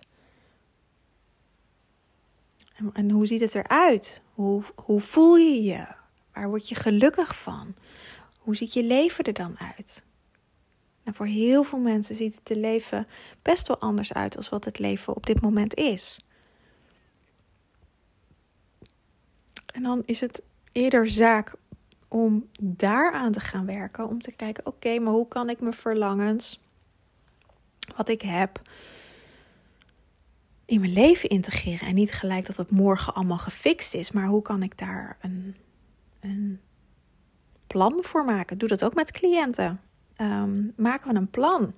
En, 2.93 3.09
hoe 3.09 3.25
ziet 3.25 3.39
het 3.39 3.55
eruit? 3.55 4.21
Hoe, 4.33 4.63
hoe 4.75 5.01
voel 5.01 5.35
je 5.35 5.63
je? 5.63 5.87
Waar 6.33 6.49
word 6.49 6.69
je 6.69 6.75
gelukkig 6.75 7.35
van? 7.35 7.75
Hoe 8.39 8.55
ziet 8.55 8.73
je 8.73 8.83
leven 8.83 9.23
er 9.23 9.33
dan 9.33 9.59
uit? 9.59 10.03
Nou, 11.03 11.17
voor 11.17 11.25
heel 11.25 11.63
veel 11.63 11.79
mensen 11.79 12.15
ziet 12.15 12.39
het 12.43 12.57
leven 12.57 13.07
best 13.41 13.67
wel 13.67 13.79
anders 13.79 14.13
uit 14.13 14.37
als 14.37 14.49
wat 14.49 14.65
het 14.65 14.79
leven 14.79 15.15
op 15.15 15.25
dit 15.25 15.41
moment 15.41 15.75
is. 15.75 16.19
En 19.73 19.83
dan 19.83 20.03
is 20.05 20.19
het 20.19 20.41
eerder 20.71 21.09
zaak 21.09 21.55
om 22.07 22.49
daaraan 22.59 23.31
te 23.31 23.39
gaan 23.39 23.65
werken. 23.65 24.07
Om 24.07 24.21
te 24.21 24.31
kijken, 24.31 24.65
oké, 24.65 24.99
maar 24.99 25.13
hoe 25.13 25.27
kan 25.27 25.49
ik 25.49 25.59
mijn 25.59 25.73
verlangens, 25.73 26.63
wat 27.95 28.09
ik 28.09 28.21
heb, 28.21 28.61
in 30.65 30.79
mijn 30.79 30.93
leven 30.93 31.29
integreren. 31.29 31.87
En 31.87 31.95
niet 31.95 32.11
gelijk 32.11 32.45
dat 32.45 32.57
het 32.57 32.71
morgen 32.71 33.13
allemaal 33.13 33.37
gefixt 33.37 33.93
is, 33.93 34.11
maar 34.11 34.27
hoe 34.27 34.41
kan 34.41 34.63
ik 34.63 34.77
daar 34.77 35.17
een, 35.21 35.55
een 36.19 36.59
plan 37.67 37.99
voor 38.01 38.25
maken? 38.25 38.57
Doe 38.57 38.69
dat 38.69 38.83
ook 38.83 38.93
met 38.93 39.11
cliënten. 39.11 39.81
Um, 40.17 40.73
maken 40.75 41.11
we 41.11 41.17
een 41.17 41.29
plan. 41.29 41.73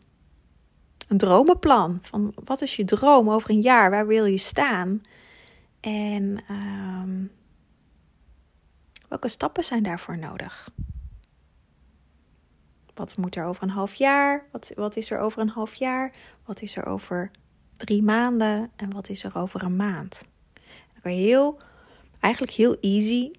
Een 1.08 1.18
dromenplan. 1.18 2.00
Van 2.02 2.34
wat 2.44 2.62
is 2.62 2.76
je 2.76 2.86
droom 2.86 3.30
over 3.30 3.50
een 3.50 3.62
jaar? 3.62 3.90
Waar 3.90 4.08
wil 4.08 4.26
je 4.26 4.38
staan? 4.38 5.02
En 5.80 6.44
um, 6.52 7.32
welke 9.08 9.28
stappen 9.28 9.64
zijn 9.64 9.84
daarvoor 9.84 10.18
nodig? 10.18 10.70
Wat 12.94 13.18
moet 13.18 13.36
er 13.36 13.46
over 13.46 13.64
een 13.64 13.70
half 13.70 13.94
jaar? 13.94 14.46
Wat, 14.52 14.72
wat 14.76 14.96
is 14.96 15.12
er 15.12 15.20
over 15.20 15.42
een 15.42 15.50
half 15.50 15.76
jaar? 15.76 16.12
Wat 16.46 16.62
is 16.62 16.76
er 16.76 16.86
over 16.86 17.32
drie 17.78 18.04
maanden? 18.04 18.72
En 18.76 18.94
wat 18.94 19.10
is 19.10 19.24
er 19.24 19.36
over 19.36 19.64
een 19.64 19.76
maand? 19.76 20.26
Dan 20.54 21.02
kan 21.02 21.16
je 21.16 21.22
heel, 21.22 21.58
eigenlijk 22.20 22.54
heel 22.54 22.78
easy, 22.82 23.32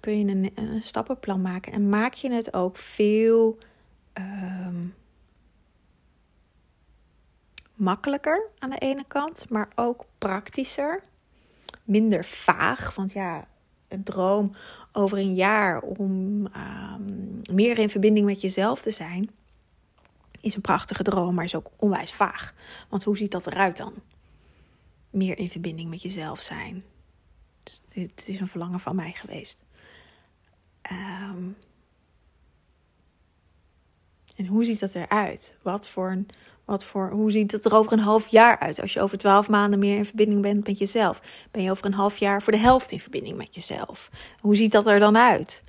kun 0.00 0.18
je 0.18 0.50
een, 0.54 0.82
stappenplan 0.82 1.42
maken. 1.42 1.72
En 1.72 1.88
maak 1.88 2.14
je 2.14 2.32
het 2.32 2.54
ook 2.54 2.76
veel 2.76 3.58
um, 4.18 4.94
makkelijker 7.74 8.48
aan 8.58 8.70
de 8.70 8.78
ene 8.78 9.04
kant, 9.06 9.50
maar 9.50 9.68
ook 9.74 10.04
praktischer. 10.18 11.02
Minder 11.84 12.24
vaag, 12.24 12.94
want 12.94 13.12
ja, 13.12 13.46
een 13.88 14.02
droom 14.02 14.54
over 14.92 15.18
een 15.18 15.34
jaar 15.34 15.80
om 15.80 16.46
um, 16.46 17.40
meer 17.52 17.78
in 17.78 17.90
verbinding 17.90 18.26
met 18.26 18.40
jezelf 18.40 18.82
te 18.82 18.90
zijn, 18.90 19.30
is 20.44 20.54
een 20.54 20.60
prachtige 20.60 21.02
droom, 21.02 21.34
maar 21.34 21.44
is 21.44 21.54
ook 21.54 21.70
onwijs 21.76 22.12
vaag. 22.12 22.54
Want 22.88 23.04
hoe 23.04 23.16
ziet 23.16 23.30
dat 23.30 23.46
eruit 23.46 23.76
dan? 23.76 23.94
Meer 25.10 25.38
in 25.38 25.50
verbinding 25.50 25.90
met 25.90 26.02
jezelf 26.02 26.40
zijn. 26.40 26.82
Dus 27.62 27.80
het 27.88 28.28
is 28.28 28.40
een 28.40 28.48
verlangen 28.48 28.80
van 28.80 28.96
mij 28.96 29.12
geweest. 29.12 29.64
Um, 30.92 31.56
en 34.36 34.46
hoe 34.46 34.64
ziet 34.64 34.80
dat 34.80 34.94
eruit? 34.94 35.54
Wat 35.62 35.88
voor 35.88 36.10
een, 36.10 36.28
wat 36.64 36.84
voor, 36.84 37.10
hoe 37.10 37.30
ziet 37.30 37.52
het 37.52 37.64
er 37.64 37.74
over 37.74 37.92
een 37.92 37.98
half 37.98 38.28
jaar 38.28 38.58
uit? 38.58 38.80
Als 38.80 38.92
je 38.92 39.00
over 39.00 39.18
twaalf 39.18 39.48
maanden 39.48 39.78
meer 39.78 39.96
in 39.96 40.06
verbinding 40.06 40.42
bent 40.42 40.66
met 40.66 40.78
jezelf, 40.78 41.20
ben 41.50 41.62
je 41.62 41.70
over 41.70 41.86
een 41.86 41.94
half 41.94 42.16
jaar 42.16 42.42
voor 42.42 42.52
de 42.52 42.58
helft 42.58 42.92
in 42.92 43.00
verbinding 43.00 43.36
met 43.36 43.54
jezelf. 43.54 44.10
Hoe 44.40 44.56
ziet 44.56 44.72
dat 44.72 44.86
er 44.86 44.98
dan 44.98 45.16
uit? 45.16 45.62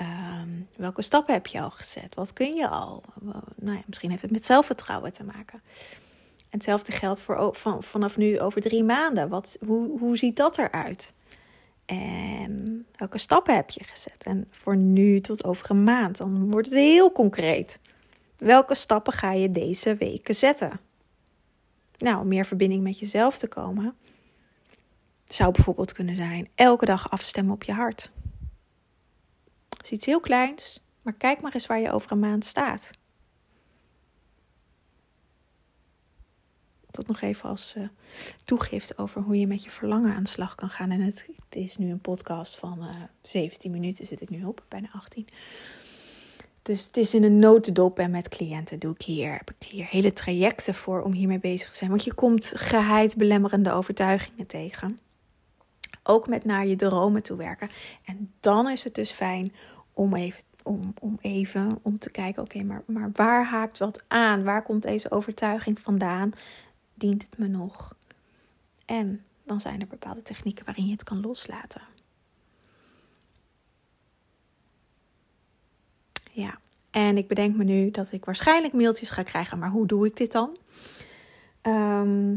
Um, 0.00 0.68
welke 0.76 1.02
stappen 1.02 1.34
heb 1.34 1.46
je 1.46 1.60
al 1.60 1.70
gezet? 1.70 2.14
Wat 2.14 2.32
kun 2.32 2.54
je 2.54 2.68
al? 2.68 3.02
Nou 3.56 3.76
ja, 3.76 3.82
misschien 3.86 4.10
heeft 4.10 4.22
het 4.22 4.30
met 4.30 4.44
zelfvertrouwen 4.44 5.12
te 5.12 5.24
maken. 5.24 5.62
En 6.38 6.60
hetzelfde 6.60 6.92
geldt 6.92 7.20
voor 7.20 7.54
van, 7.56 7.82
vanaf 7.82 8.16
nu 8.16 8.40
over 8.40 8.60
drie 8.60 8.84
maanden. 8.84 9.28
Wat, 9.28 9.56
hoe, 9.66 9.98
hoe 9.98 10.16
ziet 10.16 10.36
dat 10.36 10.58
eruit? 10.58 11.12
En 11.84 12.86
welke 12.96 13.18
stappen 13.18 13.54
heb 13.54 13.70
je 13.70 13.84
gezet? 13.84 14.24
En 14.24 14.46
voor 14.50 14.76
nu 14.76 15.20
tot 15.20 15.44
over 15.44 15.70
een 15.70 15.84
maand, 15.84 16.16
dan 16.16 16.50
wordt 16.50 16.68
het 16.68 16.76
heel 16.76 17.12
concreet. 17.12 17.80
Welke 18.38 18.74
stappen 18.74 19.12
ga 19.12 19.32
je 19.32 19.50
deze 19.50 19.96
weken 19.96 20.34
zetten? 20.34 20.80
Nou, 21.98 22.20
om 22.20 22.28
meer 22.28 22.46
verbinding 22.46 22.82
met 22.82 22.98
jezelf 22.98 23.38
te 23.38 23.46
komen, 23.46 23.96
zou 25.24 25.52
bijvoorbeeld 25.52 25.92
kunnen 25.92 26.16
zijn 26.16 26.48
elke 26.54 26.84
dag 26.84 27.10
afstemmen 27.10 27.54
op 27.54 27.62
je 27.62 27.72
hart. 27.72 28.10
Is 29.84 29.90
iets 29.90 30.06
heel 30.06 30.20
kleins, 30.20 30.82
maar 31.02 31.12
kijk 31.12 31.40
maar 31.40 31.54
eens 31.54 31.66
waar 31.66 31.80
je 31.80 31.92
over 31.92 32.12
een 32.12 32.18
maand 32.18 32.44
staat. 32.44 32.90
Dat 36.90 37.06
nog 37.06 37.20
even 37.20 37.48
als 37.48 37.74
uh, 37.78 37.88
toegift 38.44 38.98
over 38.98 39.22
hoe 39.22 39.38
je 39.38 39.46
met 39.46 39.64
je 39.64 39.70
verlangen 39.70 40.14
aan 40.14 40.22
de 40.22 40.28
slag 40.30 40.54
kan 40.54 40.68
gaan. 40.68 40.90
En 40.90 41.00
het, 41.00 41.26
het 41.48 41.54
is 41.56 41.76
nu 41.76 41.90
een 41.90 42.00
podcast 42.00 42.56
van 42.56 42.78
uh, 42.82 42.88
eh, 42.88 43.02
17 43.22 43.70
minuten, 43.70 44.06
zit 44.06 44.20
ik 44.20 44.30
nu 44.30 44.44
op, 44.44 44.64
bijna 44.68 44.88
18. 44.92 45.28
Dus 46.62 46.84
het 46.84 46.96
is 46.96 47.14
in 47.14 47.24
een 47.24 47.38
notendop 47.38 47.98
en 47.98 48.10
met 48.10 48.28
cliënten 48.28 48.78
doe 48.78 48.94
ik 48.94 49.02
hier, 49.02 49.32
heb 49.32 49.50
ik 49.50 49.68
hier 49.68 49.86
hele 49.90 50.12
trajecten 50.12 50.74
voor 50.74 51.02
om 51.02 51.12
hiermee 51.12 51.38
bezig 51.38 51.70
te 51.70 51.76
zijn. 51.76 51.90
Want 51.90 52.04
je 52.04 52.14
komt 52.14 52.52
geheid 52.54 53.16
belemmerende 53.16 53.72
overtuigingen 53.72 54.46
tegen. 54.46 54.98
Ook 56.02 56.28
met 56.28 56.44
naar 56.44 56.66
je 56.66 56.76
dromen 56.76 57.22
toe 57.22 57.36
werken. 57.36 57.70
En 58.04 58.28
dan 58.40 58.68
is 58.68 58.84
het 58.84 58.94
dus 58.94 59.10
fijn 59.10 59.52
om 59.94 60.14
even, 60.14 60.42
om, 60.62 60.94
om 61.00 61.18
even 61.20 61.78
om 61.82 61.98
te 61.98 62.10
kijken, 62.10 62.42
oké, 62.42 62.62
maar, 62.62 62.82
maar 62.86 63.10
waar 63.12 63.46
haakt 63.46 63.78
wat 63.78 64.02
aan? 64.08 64.44
Waar 64.44 64.62
komt 64.62 64.82
deze 64.82 65.10
overtuiging 65.10 65.80
vandaan? 65.80 66.32
Dient 66.94 67.22
het 67.22 67.38
me 67.38 67.46
nog? 67.46 67.96
En 68.84 69.24
dan 69.44 69.60
zijn 69.60 69.80
er 69.80 69.86
bepaalde 69.86 70.22
technieken 70.22 70.64
waarin 70.64 70.86
je 70.86 70.92
het 70.92 71.04
kan 71.04 71.20
loslaten. 71.20 71.82
Ja, 76.32 76.58
en 76.90 77.16
ik 77.16 77.28
bedenk 77.28 77.56
me 77.56 77.64
nu 77.64 77.90
dat 77.90 78.12
ik 78.12 78.24
waarschijnlijk 78.24 78.74
mailtjes 78.74 79.10
ga 79.10 79.22
krijgen. 79.22 79.58
Maar 79.58 79.70
hoe 79.70 79.86
doe 79.86 80.06
ik 80.06 80.16
dit 80.16 80.32
dan? 80.32 80.56
Ehm, 81.60 82.36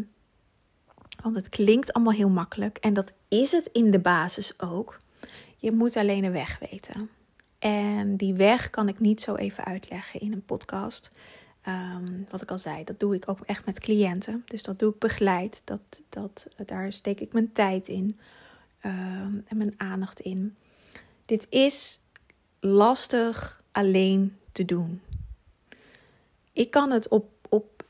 want 1.24 1.36
het 1.36 1.50
klinkt 1.50 1.93
allemaal 1.93 2.13
heel 2.13 2.30
makkelijk. 2.30 2.78
En 2.78 2.93
dat 2.93 3.13
is 3.28 3.52
het 3.52 3.70
in 3.72 3.91
de 3.91 4.00
basis 4.00 4.60
ook. 4.60 5.00
Je 5.58 5.72
moet 5.72 5.96
alleen 5.96 6.24
een 6.24 6.32
weg 6.32 6.60
weten. 6.60 7.10
En 7.60 8.15
die 8.15 8.34
weg 8.34 8.70
kan 8.70 8.88
ik 8.88 9.00
niet 9.00 9.22
zo 9.22 9.36
even 9.36 9.63
uitleggen 9.65 10.20
in 10.20 10.32
een 10.32 10.46
podcast. 10.46 11.12
Um, 11.67 12.26
wat 12.30 12.41
ik 12.41 12.52
al 12.52 12.60
zei, 12.60 12.84
dat 12.84 13.00
doe 13.00 13.15
ik 13.15 13.30
ook 13.30 13.39
echt 13.46 13.65
met 13.65 13.80
cliënten. 13.80 14.43
Dus 14.46 14.63
dat 14.63 14.80
doe 14.80 14.91
ik 14.91 15.00
begeleid. 15.00 15.62
Dat, 15.63 16.02
dat, 16.10 16.48
daar 16.65 16.93
steek 16.93 17.20
ik 17.20 17.34
mijn 17.34 17.52
tijd 17.52 17.88
in 17.88 18.20
um, 18.86 19.43
en 19.48 19.58
mijn 19.58 19.74
aandacht 19.78 20.20
in. 20.20 20.56
Dit 21.26 21.48
is 21.50 22.02
lastig 22.60 23.63
alleen 23.72 24.38
te 24.52 24.65
doen. 24.65 25.02
Ik 26.54 26.72
kan 26.72 26.91
het 26.91 27.08
op, 27.08 27.30
op 27.50 27.84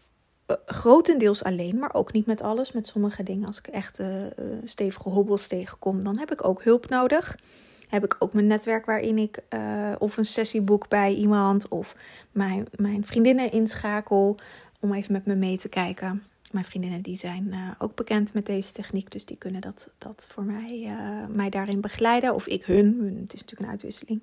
uh, 0.48 0.58
grotendeels 0.66 1.44
alleen, 1.44 1.80
maar 1.80 1.94
ook 1.94 2.12
niet 2.12 2.26
met 2.26 2.42
alles. 2.42 2.72
Met 2.72 2.88
sommige 2.88 3.24
dingen, 3.24 3.48
als 3.48 3.58
ik 3.58 3.68
echt 3.68 4.00
uh, 4.00 4.26
stevige 4.64 5.10
hobbels 5.10 5.48
tegenkom, 5.48 6.04
dan 6.04 6.18
heb 6.18 6.32
ik 6.32 6.48
ook 6.48 6.64
hulp 6.64 6.90
nodig. 6.90 7.38
Heb 7.88 8.04
ik 8.04 8.16
ook 8.20 8.34
mijn 8.34 8.48
netwerk 8.48 8.86
waarin 8.86 9.18
ik 9.18 9.40
uh, 9.50 9.96
of 10.00 10.18
een 10.18 10.26
sessie 10.26 10.62
boek 10.62 10.88
bij 10.88 11.14
iemand 11.14 11.68
of 11.68 11.96
mijn, 12.32 12.66
mijn 12.76 13.06
vriendinnen 13.06 13.52
inschakel 13.52 14.38
om 14.80 14.94
even 14.94 15.14
met 15.14 15.26
me 15.26 15.36
mee 15.36 15.58
te 15.58 15.70
kijken. 15.70 16.24
Mijn 16.52 16.66
vriendinnen 16.66 17.02
die 17.02 17.16
zijn 17.16 17.48
uh, 17.48 17.72
ook 17.78 17.96
bekend 17.96 18.34
met 18.34 18.46
deze 18.46 18.74
techniek, 18.74 19.12
dus 19.12 19.26
die 19.26 19.38
kunnen 19.38 19.62
dat, 19.62 19.90
dat 19.98 20.26
voor 20.30 20.44
mij, 20.44 20.80
uh, 20.84 21.26
mij 21.36 21.50
daarin 21.50 21.82
begeleiden. 21.82 22.34
Of 22.34 22.48
ik 22.48 22.66
hun, 22.66 23.18
het 23.22 23.34
is 23.34 23.40
natuurlijk 23.40 23.60
een 23.60 23.70
uitwisseling. 23.70 24.22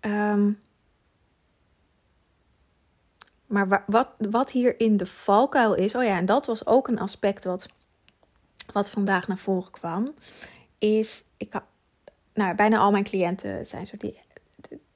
Um, 0.00 0.58
maar 3.46 3.84
wat, 3.86 4.10
wat 4.30 4.50
hier 4.50 4.80
in 4.80 4.96
de 4.96 5.06
valkuil 5.06 5.74
is, 5.74 5.94
oh 5.94 6.04
ja, 6.04 6.16
en 6.16 6.26
dat 6.26 6.46
was 6.46 6.66
ook 6.66 6.88
een 6.88 6.98
aspect 6.98 7.44
wat, 7.44 7.68
wat 8.72 8.90
vandaag 8.90 9.28
naar 9.28 9.38
voren 9.38 9.70
kwam, 9.70 10.14
is, 10.78 11.24
ik, 11.36 11.54
nou, 12.34 12.54
bijna 12.54 12.78
al 12.78 12.90
mijn 12.90 13.04
cliënten 13.04 13.66
zijn 13.66 13.86
zo 13.86 13.96
die, 13.96 14.18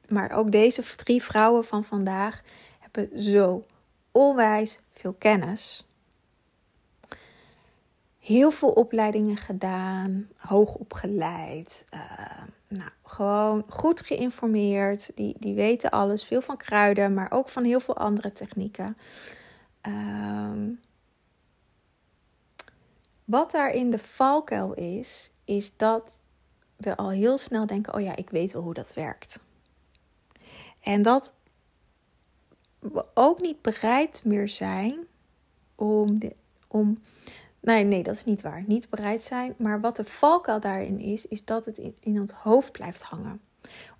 maar 0.08 0.30
ook 0.30 0.52
deze 0.52 0.82
drie 0.96 1.22
vrouwen 1.22 1.64
van 1.64 1.84
vandaag 1.84 2.42
hebben 2.78 3.22
zo 3.22 3.66
onwijs 4.12 4.78
veel 4.92 5.12
kennis. 5.18 5.86
Heel 8.18 8.50
veel 8.50 8.72
opleidingen 8.72 9.36
gedaan, 9.36 10.28
hoog 10.36 10.74
opgeleid. 10.74 11.84
Uh, 11.94 12.00
nou, 12.68 12.90
gewoon 13.02 13.64
goed 13.68 14.00
geïnformeerd. 14.00 15.10
Die, 15.14 15.36
die 15.38 15.54
weten 15.54 15.90
alles. 15.90 16.24
Veel 16.24 16.40
van 16.40 16.56
kruiden, 16.56 17.14
maar 17.14 17.30
ook 17.30 17.48
van 17.48 17.64
heel 17.64 17.80
veel 17.80 17.96
andere 17.96 18.32
technieken. 18.32 18.96
Um, 19.82 20.80
wat 23.24 23.50
daar 23.50 23.70
in 23.70 23.90
de 23.90 23.98
valkuil 23.98 24.74
is, 24.74 25.30
is 25.44 25.76
dat 25.76 26.20
we 26.78 26.96
al 26.96 27.10
heel 27.10 27.38
snel 27.38 27.66
denken: 27.66 27.94
oh 27.94 28.00
ja, 28.00 28.16
ik 28.16 28.30
weet 28.30 28.52
wel 28.52 28.62
hoe 28.62 28.74
dat 28.74 28.94
werkt. 28.94 29.40
En 30.80 31.02
dat 31.02 31.32
we 32.78 33.04
ook 33.14 33.40
niet 33.40 33.62
bereid 33.62 34.24
meer 34.24 34.48
zijn 34.48 35.06
om, 35.74 36.18
de, 36.18 36.36
om 36.68 36.96
Nee, 37.60 37.84
nee, 37.84 38.02
dat 38.02 38.14
is 38.14 38.24
niet 38.24 38.42
waar. 38.42 38.64
Niet 38.66 38.90
bereid 38.90 39.22
zijn. 39.22 39.54
Maar 39.58 39.80
wat 39.80 39.96
de 39.96 40.04
valkuil 40.04 40.60
daarin 40.60 40.98
is, 40.98 41.26
is 41.26 41.44
dat 41.44 41.64
het 41.64 41.78
in, 41.78 41.96
in 42.00 42.20
ons 42.20 42.30
hoofd 42.30 42.72
blijft 42.72 43.02
hangen. 43.02 43.40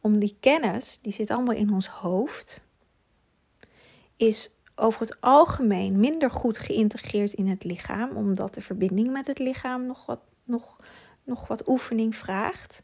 Om 0.01 0.19
die 0.19 0.37
kennis, 0.41 0.99
die 1.03 1.13
zit 1.13 1.31
allemaal 1.31 1.55
in 1.55 1.73
ons 1.73 1.89
hoofd, 1.89 2.61
is 4.17 4.51
over 4.75 5.01
het 5.01 5.21
algemeen 5.21 6.01
minder 6.01 6.31
goed 6.31 6.59
geïntegreerd 6.59 7.33
in 7.33 7.47
het 7.47 7.65
lichaam, 7.65 8.17
omdat 8.17 8.55
de 8.55 8.61
verbinding 8.61 9.11
met 9.11 9.27
het 9.27 9.39
lichaam 9.39 9.87
nog 9.87 10.07
wat, 10.07 10.21
nog, 10.45 10.81
nog 11.29 11.47
wat 11.47 11.69
oefening 11.69 12.17
vraagt. 12.17 12.83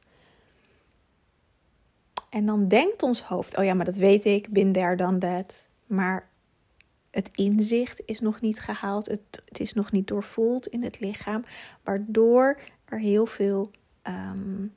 En 2.28 2.46
dan 2.46 2.68
denkt 2.68 3.02
ons 3.02 3.22
hoofd, 3.22 3.57
oh 3.57 3.64
ja, 3.64 3.74
maar 3.74 3.85
dat 3.85 3.96
weet 3.96 4.24
ik, 4.24 4.48
bin 4.48 4.72
there 4.72 4.96
dan 4.96 5.18
dat. 5.18 5.68
Maar 5.87 6.28
het 7.11 7.30
inzicht 7.35 8.02
is 8.04 8.20
nog 8.20 8.40
niet 8.40 8.61
gehaald, 8.61 9.07
het, 9.07 9.42
het 9.44 9.61
is 9.61 9.72
nog 9.72 9.92
niet 9.92 10.07
doorvoeld 10.07 10.66
in 10.66 10.83
het 10.83 11.00
lichaam, 11.00 11.44
waardoor 11.83 12.61
er 12.85 12.98
heel 12.98 13.26
veel, 13.26 13.70
um, 14.02 14.74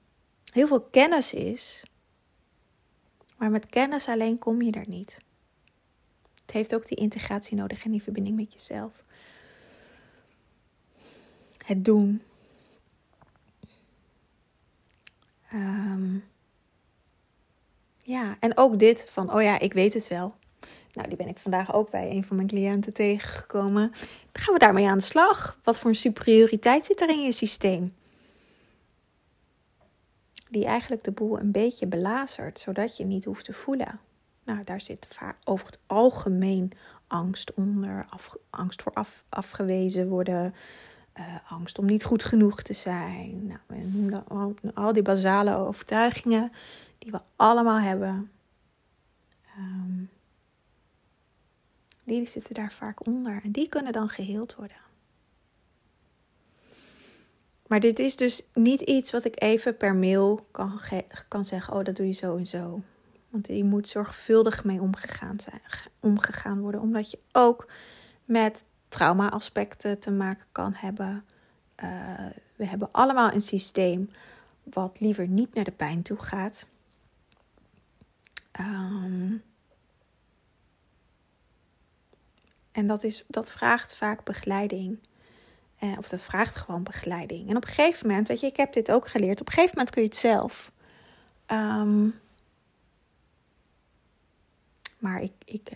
heel 0.53 0.67
veel 0.67 0.82
kennis 0.82 1.34
is. 1.34 1.84
Maar 3.38 3.49
met 3.49 3.65
kennis 3.65 4.08
alleen 4.08 4.39
kom 4.39 4.62
je 4.62 4.71
er 4.71 4.88
niet. 4.88 5.17
Het 6.41 6.51
heeft 6.51 6.75
ook 6.75 6.88
die 6.88 6.97
integratie 6.97 7.58
nodig 7.58 7.86
en 7.86 7.91
die 7.91 8.03
verbinding 8.03 8.36
met 8.36 8.53
jezelf. 8.53 9.03
Het 11.65 11.86
doen. 11.86 12.21
Um, 15.53 16.23
ja, 18.01 18.38
en 18.39 18.57
ook 18.57 18.79
dit 18.79 19.10
van, 19.10 19.33
oh 19.33 19.41
ja, 19.41 19.60
ik 19.60 19.73
weet 19.73 19.93
het 19.93 20.07
wel. 20.07 20.36
Nou, 20.93 21.07
die 21.07 21.17
ben 21.17 21.27
ik 21.27 21.38
vandaag 21.38 21.73
ook 21.73 21.89
bij 21.89 22.12
een 22.12 22.23
van 22.23 22.36
mijn 22.36 22.47
cliënten 22.47 22.93
tegengekomen. 22.93 23.91
Dan 24.31 24.43
gaan 24.43 24.53
we 24.53 24.60
daarmee 24.60 24.88
aan 24.88 24.97
de 24.97 25.03
slag. 25.03 25.60
Wat 25.63 25.79
voor 25.79 25.89
een 25.89 25.95
superioriteit 25.95 26.86
zit 26.86 27.01
er 27.01 27.10
in 27.10 27.23
je 27.23 27.31
systeem? 27.31 27.91
Die 30.49 30.65
eigenlijk 30.65 31.03
de 31.03 31.12
boel 31.12 31.39
een 31.39 31.51
beetje 31.51 31.88
belazert, 31.88 32.60
zodat 32.60 32.97
je 32.97 33.05
niet 33.05 33.25
hoeft 33.25 33.45
te 33.45 33.53
voelen. 33.53 33.99
Nou, 34.43 34.63
daar 34.63 34.81
zit 34.81 35.07
vaak 35.10 35.38
over 35.43 35.65
het 35.65 35.79
algemeen 35.86 36.71
angst 37.07 37.53
onder, 37.53 38.07
angst 38.49 38.81
voor 38.81 38.93
af, 38.93 39.23
afgewezen 39.29 40.10
worden, 40.10 40.55
uh, 41.19 41.36
angst 41.49 41.80
om 41.80 41.86
niet 41.86 42.03
goed 42.03 42.23
genoeg 42.23 42.62
te 42.62 42.73
zijn. 42.73 43.60
Nou, 43.67 44.23
al, 44.27 44.53
al 44.73 44.93
die 44.93 45.03
basale 45.03 45.56
overtuigingen 45.56 46.51
die 46.97 47.12
we 47.12 47.19
allemaal 47.36 47.80
hebben. 47.80 48.32
Um, 49.58 50.10
die 52.03 52.27
zitten 52.30 52.56
daar 52.56 52.71
vaak 52.71 53.06
onder 53.06 53.41
en 53.43 53.51
die 53.51 53.69
kunnen 53.69 53.93
dan 53.93 54.10
geheeld 54.10 54.56
worden. 54.56 54.77
Maar 57.67 57.80
dit 57.80 57.99
is 57.99 58.15
dus 58.15 58.43
niet 58.53 58.82
iets 58.82 59.12
wat 59.12 59.25
ik 59.25 59.41
even 59.41 59.77
per 59.77 59.95
mail 59.95 60.47
kan, 60.51 60.80
kan 61.27 61.45
zeggen: 61.45 61.73
Oh, 61.73 61.84
dat 61.84 61.95
doe 61.95 62.08
je 62.08 62.13
zo 62.13 62.38
en 62.38 62.47
zo. 62.47 62.82
Want 63.30 63.45
die 63.45 63.63
moet 63.63 63.88
zorgvuldig 63.88 64.63
mee 64.63 64.82
omgegaan, 64.82 65.39
zijn, 65.39 65.62
omgegaan 65.99 66.60
worden, 66.60 66.82
omdat 66.82 67.12
je 67.12 67.19
ook 67.32 67.69
met 68.25 68.63
trauma-aspecten 68.89 70.00
te 70.00 70.12
maken 70.12 70.45
kan 70.52 70.73
hebben. 70.73 71.26
Uh, 71.84 72.26
we 72.56 72.65
hebben 72.65 72.91
allemaal 72.91 73.32
een 73.32 73.41
systeem 73.41 74.12
wat 74.63 75.00
liever 75.00 75.28
niet 75.28 75.54
naar 75.54 75.63
de 75.63 75.71
pijn 75.71 76.02
toe 76.02 76.17
gaat. 76.17 76.67
Um, 78.60 79.43
en 82.71 82.88
dat, 82.88 83.04
is, 83.04 83.23
dat 83.28 83.52
vraagt 83.52 83.95
vaak 83.95 84.23
begeleiding. 84.23 85.00
Uh, 85.80 85.97
of 85.97 86.10
dat 86.10 86.21
vraagt 86.21 86.56
gewoon 86.56 86.84
begeleiding. 86.84 87.50
En 87.50 87.56
op 87.56 87.63
een 87.63 87.69
gegeven 87.69 88.08
moment, 88.08 88.28
weet 88.28 88.39
je, 88.39 88.47
ik 88.47 88.58
heb 88.58 88.73
dit 88.73 88.91
ook 88.91 89.08
geleerd. 89.08 89.41
Op 89.41 89.47
een 89.47 89.54
gegeven 89.54 89.76
moment 89.76 89.93
kun 89.93 90.02
je 90.02 90.08
het 90.08 90.17
zelf. 90.17 90.71
Um, 91.52 92.19
maar 94.97 95.21
ik, 95.21 95.32
ik 95.45 95.69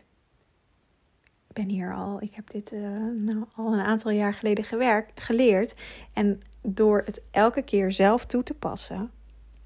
ben 1.54 1.70
hier 1.70 1.94
al, 1.96 2.22
ik 2.22 2.36
heb 2.36 2.50
dit 2.50 2.72
uh, 2.72 2.82
nou, 3.16 3.46
al 3.56 3.74
een 3.74 3.86
aantal 3.86 4.12
jaar 4.12 4.34
geleden 4.34 4.64
gewerkt, 4.64 5.20
geleerd. 5.20 5.74
En 6.14 6.42
door 6.62 7.02
het 7.06 7.22
elke 7.32 7.62
keer 7.62 7.92
zelf 7.92 8.26
toe 8.26 8.44
te 8.44 8.54
passen, 8.54 9.12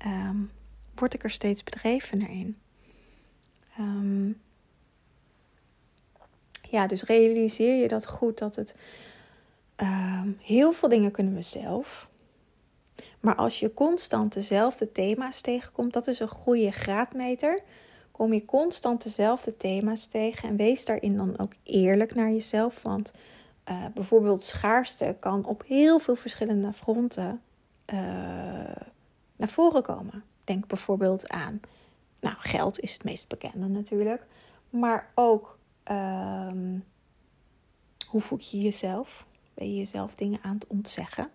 um, 0.05 0.51
word 0.95 1.13
ik 1.13 1.23
er 1.23 1.29
steeds 1.29 1.63
bedrevener 1.63 2.29
in. 2.29 2.57
Um, 3.79 4.41
ja, 6.61 6.87
dus 6.87 7.03
realiseer 7.03 7.81
je 7.81 7.87
dat 7.87 8.07
goed 8.07 8.37
dat 8.37 8.55
het 8.55 8.75
um, 9.77 10.37
heel 10.41 10.71
veel 10.71 10.89
dingen 10.89 11.11
kunnen 11.11 11.33
we 11.33 11.41
zelf. 11.41 12.07
Maar 13.19 13.35
als 13.35 13.59
je 13.59 13.73
constant 13.73 14.33
dezelfde 14.33 14.91
thema's 14.91 15.41
tegenkomt, 15.41 15.93
dat 15.93 16.07
is 16.07 16.19
een 16.19 16.27
goede 16.27 16.71
graadmeter 16.71 17.59
kom 18.15 18.33
je 18.33 18.45
constant 18.45 19.03
dezelfde 19.03 19.57
thema's 19.57 20.05
tegen 20.05 20.49
en 20.49 20.55
wees 20.55 20.85
daarin 20.85 21.17
dan 21.17 21.37
ook 21.37 21.53
eerlijk 21.63 22.15
naar 22.15 22.31
jezelf. 22.31 22.81
Want 22.81 23.13
uh, 23.69 23.85
bijvoorbeeld 23.93 24.43
schaarste 24.43 25.15
kan 25.19 25.45
op 25.45 25.63
heel 25.67 25.99
veel 25.99 26.15
verschillende 26.15 26.73
fronten 26.73 27.41
uh, 27.93 27.97
naar 29.35 29.49
voren 29.49 29.83
komen. 29.83 30.23
Denk 30.43 30.67
bijvoorbeeld 30.67 31.29
aan, 31.29 31.59
nou 32.19 32.35
geld 32.37 32.79
is 32.79 32.93
het 32.93 33.03
meest 33.03 33.27
bekende 33.27 33.67
natuurlijk, 33.67 34.25
maar 34.69 35.11
ook 35.15 35.57
um, 35.91 36.83
hoe 38.07 38.21
voel 38.21 38.39
je 38.41 38.59
jezelf? 38.61 39.25
Ben 39.53 39.69
je 39.69 39.77
jezelf 39.77 40.15
dingen 40.15 40.39
aan 40.41 40.55
het 40.55 40.67
ontzeggen? 40.67 41.29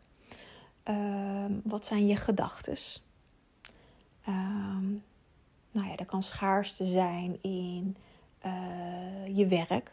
Um, 0.85 1.61
wat 1.65 1.87
zijn 1.87 2.07
je 2.07 2.17
gedachten? 2.17 2.77
Nou 5.71 5.89
ja, 5.89 5.97
er 5.97 6.07
kan 6.07 6.23
schaarste 6.23 6.85
zijn 6.85 7.39
in 7.43 7.97
uh, 8.47 9.37
je 9.37 9.47
werk. 9.47 9.93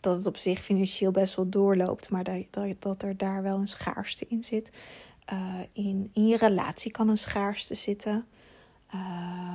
Dat 0.00 0.16
het 0.16 0.26
op 0.26 0.36
zich 0.36 0.62
financieel 0.62 1.10
best 1.10 1.34
wel 1.34 1.48
doorloopt, 1.48 2.10
maar 2.10 2.24
dat, 2.24 2.74
dat, 2.78 3.02
er 3.02 3.16
daar 3.16 3.42
wel 3.42 3.56
een 3.56 3.66
schaarste 3.66 4.26
in 4.28 4.44
zit. 4.44 4.70
Uh, 5.32 5.60
in, 5.72 6.10
in 6.12 6.26
je 6.26 6.36
relatie 6.36 6.90
kan 6.90 7.08
een 7.08 7.18
schaarste 7.18 7.74
zitten. 7.74 8.26
Uh, 8.94 9.54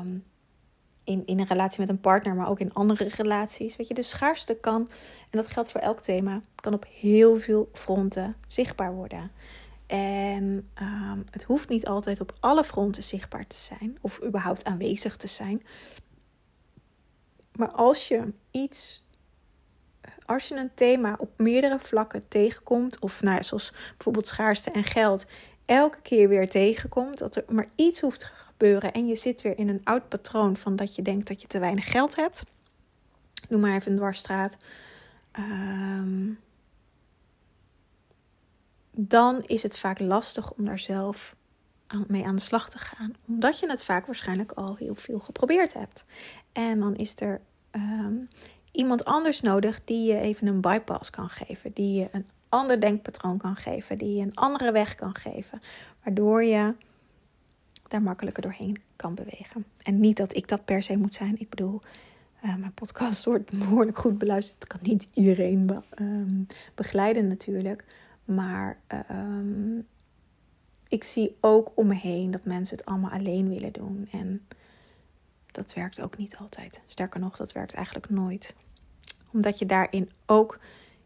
in, 1.03 1.25
in 1.25 1.39
een 1.39 1.47
relatie 1.47 1.79
met 1.79 1.89
een 1.89 1.99
partner, 1.99 2.35
maar 2.35 2.49
ook 2.49 2.59
in 2.59 2.73
andere 2.73 3.09
relaties. 3.15 3.75
Weet 3.75 3.87
je, 3.87 3.93
de 3.93 4.03
schaarste 4.03 4.55
kan, 4.55 4.89
en 5.29 5.37
dat 5.37 5.47
geldt 5.47 5.71
voor 5.71 5.81
elk 5.81 5.99
thema, 6.01 6.41
kan 6.55 6.73
op 6.73 6.85
heel 6.89 7.39
veel 7.39 7.69
fronten 7.73 8.35
zichtbaar 8.47 8.93
worden. 8.93 9.31
En 9.89 10.69
um, 10.81 11.25
het 11.29 11.43
hoeft 11.43 11.69
niet 11.69 11.87
altijd 11.87 12.21
op 12.21 12.33
alle 12.39 12.63
fronten 12.63 13.03
zichtbaar 13.03 13.47
te 13.47 13.57
zijn 13.57 13.97
of 14.01 14.23
überhaupt 14.23 14.63
aanwezig 14.63 15.17
te 15.17 15.27
zijn. 15.27 15.63
Maar 17.55 17.71
als 17.71 18.07
je 18.07 18.33
iets, 18.51 19.05
als 20.25 20.47
je 20.47 20.55
een 20.55 20.73
thema 20.73 21.15
op 21.17 21.31
meerdere 21.37 21.79
vlakken 21.79 22.27
tegenkomt, 22.27 22.99
of 22.99 23.21
nou 23.21 23.43
zoals 23.43 23.73
bijvoorbeeld 23.89 24.27
schaarste 24.27 24.71
en 24.71 24.83
geld, 24.83 25.25
elke 25.65 26.01
keer 26.01 26.29
weer 26.29 26.49
tegenkomt, 26.49 27.17
dat 27.17 27.35
er 27.35 27.43
maar 27.47 27.69
iets 27.75 27.99
hoeft 27.99 28.19
te 28.19 28.25
gebeuren 28.25 28.91
en 28.91 29.07
je 29.07 29.15
zit 29.15 29.41
weer 29.41 29.57
in 29.57 29.69
een 29.69 29.81
oud 29.83 30.09
patroon 30.09 30.55
van 30.55 30.75
dat 30.75 30.95
je 30.95 31.01
denkt 31.01 31.27
dat 31.27 31.41
je 31.41 31.47
te 31.47 31.59
weinig 31.59 31.91
geld 31.91 32.15
hebt. 32.15 32.43
Noem 33.47 33.59
maar 33.61 33.75
even 33.75 33.91
een 33.91 33.97
dwarsstraat. 33.97 34.57
Um, 35.39 36.39
dan 38.91 39.43
is 39.45 39.63
het 39.63 39.77
vaak 39.77 39.99
lastig 39.99 40.53
om 40.53 40.65
daar 40.65 40.79
zelf 40.79 41.35
mee 42.07 42.25
aan 42.25 42.35
de 42.35 42.41
slag 42.41 42.69
te 42.69 42.77
gaan. 42.77 43.13
Omdat 43.27 43.59
je 43.59 43.69
het 43.69 43.83
vaak 43.83 44.05
waarschijnlijk 44.05 44.51
al 44.51 44.75
heel 44.75 44.95
veel 44.95 45.19
geprobeerd 45.19 45.73
hebt. 45.73 46.05
En 46.51 46.79
dan 46.79 46.95
is 46.95 47.13
er 47.21 47.41
ehm, 47.71 48.15
iemand 48.71 49.05
anders 49.05 49.41
nodig 49.41 49.83
die 49.83 50.11
je 50.11 50.19
even 50.19 50.47
een 50.47 50.61
bypass 50.61 51.09
kan 51.09 51.29
geven. 51.29 51.71
Die 51.73 51.99
je 51.99 52.09
een 52.11 52.25
ander 52.49 52.81
denkpatroon 52.81 53.37
kan 53.37 53.55
geven. 53.55 53.97
Die 53.97 54.15
je 54.15 54.21
een 54.21 54.35
andere 54.35 54.71
weg 54.71 54.95
kan 54.95 55.15
geven. 55.15 55.61
Waardoor 56.03 56.43
je 56.43 56.73
daar 57.87 58.01
makkelijker 58.01 58.41
doorheen 58.41 58.81
kan 58.95 59.15
bewegen. 59.15 59.65
En 59.83 59.99
niet 59.99 60.17
dat 60.17 60.35
ik 60.35 60.47
dat 60.47 60.65
per 60.65 60.83
se 60.83 60.97
moet 60.97 61.13
zijn. 61.13 61.39
Ik 61.39 61.49
bedoel, 61.49 61.81
uh, 62.45 62.55
mijn 62.55 62.73
podcast 62.73 63.25
wordt 63.25 63.59
behoorlijk 63.59 63.97
goed 63.97 64.17
beluisterd. 64.17 64.63
Ik 64.63 64.69
kan 64.69 64.79
niet 64.81 65.07
iedereen 65.13 65.65
be 65.65 65.81
um, 66.01 66.47
begeleiden 66.75 67.27
natuurlijk. 67.27 67.83
Maar 68.29 68.79
uh, 69.11 69.79
ik 70.87 71.03
zie 71.03 71.37
ook 71.41 71.71
om 71.75 71.87
me 71.87 71.95
heen 71.95 72.31
dat 72.31 72.45
mensen 72.45 72.77
het 72.77 72.85
allemaal 72.85 73.11
alleen 73.11 73.49
willen 73.49 73.73
doen. 73.73 74.07
En 74.11 74.47
dat 75.51 75.73
werkt 75.73 76.01
ook 76.01 76.17
niet 76.17 76.37
altijd. 76.37 76.81
Sterker 76.87 77.19
nog, 77.19 77.35
dat 77.35 77.51
werkt 77.51 77.73
eigenlijk 77.73 78.09
nooit. 78.09 78.55
Omdat 79.31 79.59
je 79.59 79.65
daarin 79.65 80.09
ook 80.25 80.59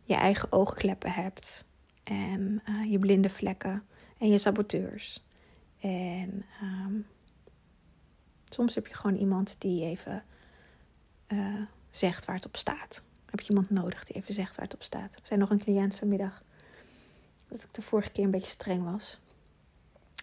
je 0.04 0.16
eigen 0.16 0.52
oogkleppen 0.52 1.12
hebt. 1.12 1.66
En 2.04 2.62
uh, 2.70 2.92
je 2.92 3.00
blinde 3.00 3.30
vlekken. 3.30 3.84
En 4.18 4.30
je 4.30 4.38
saboteurs. 4.38 5.24
En 5.80 6.46
um, 6.62 7.06
soms 8.46 8.76
heb 8.76 8.88
je 8.88 8.94
gewoon 8.94 9.18
iemand 9.18 9.56
die 9.60 9.84
even 9.84 10.24
uh, 11.28 11.62
zegt 11.90 12.26
waar 12.26 12.36
het 12.36 12.46
op 12.46 12.56
staat. 12.56 13.04
Heb 13.26 13.40
je 13.40 13.50
iemand 13.50 13.70
nodig 13.70 14.04
die 14.04 14.16
even 14.16 14.34
zegt 14.34 14.56
waar 14.56 14.66
het 14.66 14.76
op 14.76 14.84
staat. 14.84 15.14
Er 15.14 15.22
zijn 15.24 15.40
nog 15.40 15.50
een 15.50 15.64
cliënt 15.64 15.96
vanmiddag 15.96 16.44
dat 17.54 17.63
ik 17.63 17.74
de 17.74 17.82
vorige 17.82 18.12
keer 18.12 18.24
een 18.24 18.32
beetje 18.32 18.50
streng 18.50 18.92
was 18.92 19.20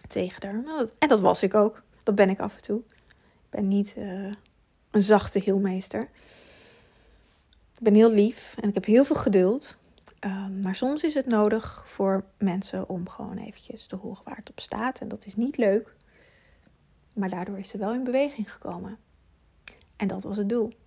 tegen 0.07 0.45
haar. 0.45 0.63
Nou, 0.63 0.89
en 0.99 1.07
dat 1.07 1.19
was 1.19 1.43
ik 1.43 1.53
ook. 1.53 1.83
Dat 2.03 2.15
ben 2.15 2.29
ik 2.29 2.39
af 2.39 2.55
en 2.55 2.61
toe. 2.61 2.79
Ik 3.17 3.49
ben 3.49 3.67
niet 3.67 3.93
uh, 3.97 4.33
een 4.91 5.01
zachte 5.01 5.39
heelmeester. 5.39 6.01
Ik 7.73 7.79
ben 7.79 7.93
heel 7.93 8.11
lief 8.11 8.55
en 8.59 8.67
ik 8.69 8.73
heb 8.73 8.85
heel 8.85 9.05
veel 9.05 9.15
geduld. 9.15 9.75
Um, 10.25 10.61
maar 10.61 10.75
soms 10.75 11.03
is 11.03 11.13
het 11.13 11.25
nodig 11.25 11.83
voor 11.87 12.23
mensen 12.37 12.89
om 12.89 13.09
gewoon 13.09 13.37
eventjes 13.37 13.85
te 13.85 13.95
horen 13.95 14.23
waar 14.23 14.35
het 14.35 14.49
op 14.49 14.59
staat. 14.59 14.99
En 14.99 15.07
dat 15.07 15.25
is 15.25 15.35
niet 15.35 15.57
leuk. 15.57 15.95
Maar 17.13 17.29
daardoor 17.29 17.59
is 17.59 17.69
ze 17.69 17.77
wel 17.77 17.93
in 17.93 18.03
beweging 18.03 18.51
gekomen. 18.51 18.97
En 19.95 20.07
dat 20.07 20.23
was 20.23 20.37
het 20.37 20.49
doel. 20.49 20.67
Ik 20.67 20.77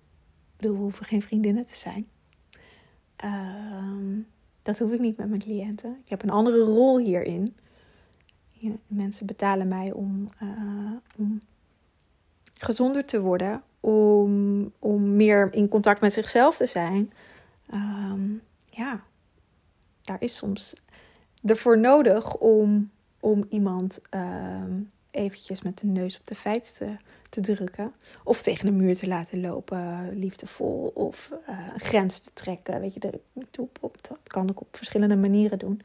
bedoel, 0.56 0.76
we 0.76 0.82
hoeven 0.82 1.06
geen 1.06 1.22
vriendinnen 1.22 1.66
te 1.66 1.74
zijn. 1.74 2.08
Um, 3.24 4.26
dat 4.64 4.78
hoef 4.78 4.92
ik 4.92 5.00
niet 5.00 5.16
met 5.16 5.28
mijn 5.28 5.40
cliënten. 5.40 6.00
Ik 6.04 6.10
heb 6.10 6.22
een 6.22 6.30
andere 6.30 6.58
rol 6.58 6.98
hierin. 6.98 7.56
mensen 8.86 9.26
betalen 9.26 9.68
mij 9.68 9.92
om, 9.92 10.28
uh, 10.42 10.92
om 11.16 11.40
gezonder 12.60 13.04
te 13.04 13.20
worden, 13.20 13.62
om, 13.80 14.72
om 14.78 15.16
meer 15.16 15.52
in 15.52 15.68
contact 15.68 16.00
met 16.00 16.12
zichzelf 16.12 16.56
te 16.56 16.66
zijn. 16.66 17.12
Um, 17.74 18.42
ja, 18.70 19.02
daar 20.02 20.22
is 20.22 20.36
soms 20.36 20.74
ervoor 21.44 21.78
nodig 21.78 22.36
om, 22.36 22.90
om 23.20 23.44
iemand 23.48 24.00
um, 24.10 24.90
eventjes 25.14 25.62
met 25.62 25.78
de 25.78 25.86
neus 25.86 26.18
op 26.18 26.26
de 26.26 26.34
feiten 26.34 27.00
te, 27.30 27.40
drukken. 27.40 27.94
Of 28.24 28.42
tegen 28.42 28.66
een 28.66 28.76
muur 28.76 28.96
te 28.96 29.06
laten 29.06 29.40
lopen, 29.40 30.18
liefdevol. 30.18 30.90
Of 30.94 31.30
uh, 31.48 31.68
een 31.72 31.80
grens 31.80 32.18
te 32.18 32.32
trekken. 32.32 32.80
Weet 32.80 32.94
je, 32.94 33.00
de, 33.00 33.20
dat 33.80 34.18
kan 34.22 34.48
ik 34.48 34.60
op 34.60 34.76
verschillende 34.76 35.16
manieren 35.16 35.58
doen. 35.58 35.82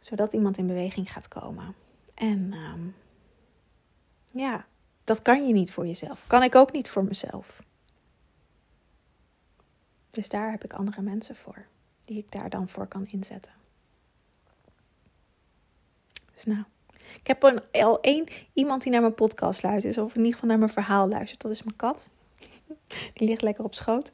Zodat 0.00 0.32
iemand 0.32 0.58
in 0.58 0.66
beweging 0.66 1.12
gaat 1.12 1.28
komen. 1.28 1.74
En 2.14 2.52
um, 2.52 2.94
ja, 4.32 4.66
dat 5.04 5.22
kan 5.22 5.46
je 5.46 5.52
niet 5.52 5.70
voor 5.70 5.86
jezelf. 5.86 6.24
Kan 6.26 6.42
ik 6.42 6.54
ook 6.54 6.72
niet 6.72 6.90
voor 6.90 7.04
mezelf. 7.04 7.62
Dus 10.10 10.28
daar 10.28 10.50
heb 10.50 10.64
ik 10.64 10.72
andere 10.72 11.02
mensen 11.02 11.36
voor. 11.36 11.66
Die 12.04 12.18
ik 12.18 12.32
daar 12.32 12.50
dan 12.50 12.68
voor 12.68 12.86
kan 12.86 13.06
inzetten. 13.06 13.52
Dus 16.32 16.44
nou. 16.44 16.64
Ik 17.20 17.26
heb 17.26 17.42
een, 17.42 17.60
al 17.72 18.00
één 18.00 18.24
iemand 18.52 18.82
die 18.82 18.92
naar 18.92 19.00
mijn 19.00 19.14
podcast 19.14 19.62
luistert. 19.62 19.98
Of 19.98 20.10
in 20.10 20.18
ieder 20.18 20.32
geval 20.32 20.48
naar 20.48 20.58
mijn 20.58 20.70
verhaal 20.70 21.08
luistert. 21.08 21.40
Dat 21.40 21.50
is 21.50 21.62
mijn 21.62 21.76
kat. 21.76 22.08
Die 23.14 23.28
ligt 23.28 23.42
lekker 23.42 23.64
op 23.64 23.74
schoot. 23.74 24.12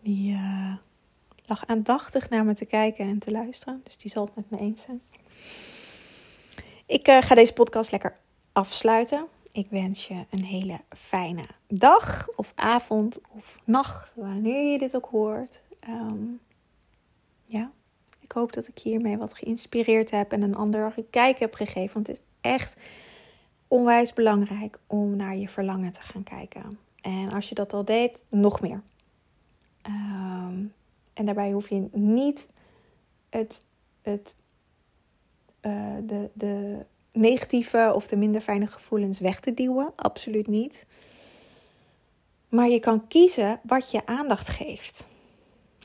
Die 0.00 0.32
uh, 0.32 0.74
lag 1.46 1.66
aandachtig 1.66 2.28
naar 2.28 2.44
me 2.44 2.54
te 2.54 2.64
kijken 2.64 3.08
en 3.08 3.18
te 3.18 3.30
luisteren. 3.30 3.80
Dus 3.84 3.96
die 3.96 4.10
zal 4.10 4.24
het 4.24 4.34
met 4.34 4.50
me 4.50 4.58
eens 4.58 4.82
zijn. 4.82 5.02
Ik 6.86 7.08
uh, 7.08 7.22
ga 7.22 7.34
deze 7.34 7.52
podcast 7.52 7.90
lekker 7.90 8.16
afsluiten. 8.52 9.26
Ik 9.52 9.66
wens 9.70 10.08
je 10.08 10.24
een 10.30 10.44
hele 10.44 10.80
fijne 10.88 11.46
dag 11.68 12.28
of 12.36 12.52
avond 12.54 13.20
of 13.28 13.58
nacht, 13.64 14.12
wanneer 14.14 14.72
je 14.72 14.78
dit 14.78 14.96
ook 14.96 15.08
hoort. 15.10 15.62
Um, 15.88 16.40
ja, 17.44 17.70
ik 18.32 18.38
hoop 18.38 18.52
dat 18.52 18.68
ik 18.68 18.78
hiermee 18.78 19.16
wat 19.16 19.34
geïnspireerd 19.34 20.10
heb 20.10 20.32
en 20.32 20.42
een 20.42 20.54
andere 20.54 21.04
kijk 21.10 21.38
heb 21.38 21.54
gegeven. 21.54 21.94
Want 21.94 22.06
het 22.06 22.16
is 22.16 22.22
echt 22.40 22.74
onwijs 23.68 24.12
belangrijk 24.12 24.78
om 24.86 25.16
naar 25.16 25.36
je 25.36 25.48
verlangen 25.48 25.92
te 25.92 26.00
gaan 26.00 26.22
kijken. 26.22 26.78
En 27.00 27.32
als 27.32 27.48
je 27.48 27.54
dat 27.54 27.72
al 27.72 27.84
deed, 27.84 28.22
nog 28.28 28.60
meer. 28.60 28.82
Um, 29.86 30.72
en 31.12 31.24
daarbij 31.24 31.52
hoef 31.52 31.68
je 31.68 31.88
niet 31.92 32.46
het, 33.30 33.62
het, 34.02 34.36
uh, 35.62 35.96
de, 36.02 36.30
de 36.32 36.84
negatieve 37.12 37.92
of 37.94 38.06
de 38.06 38.16
minder 38.16 38.40
fijne 38.40 38.66
gevoelens 38.66 39.18
weg 39.18 39.40
te 39.40 39.54
duwen. 39.54 39.92
Absoluut 39.96 40.46
niet. 40.46 40.86
Maar 42.48 42.68
je 42.68 42.80
kan 42.80 43.08
kiezen 43.08 43.60
wat 43.62 43.90
je 43.90 44.06
aandacht 44.06 44.48
geeft. 44.48 45.06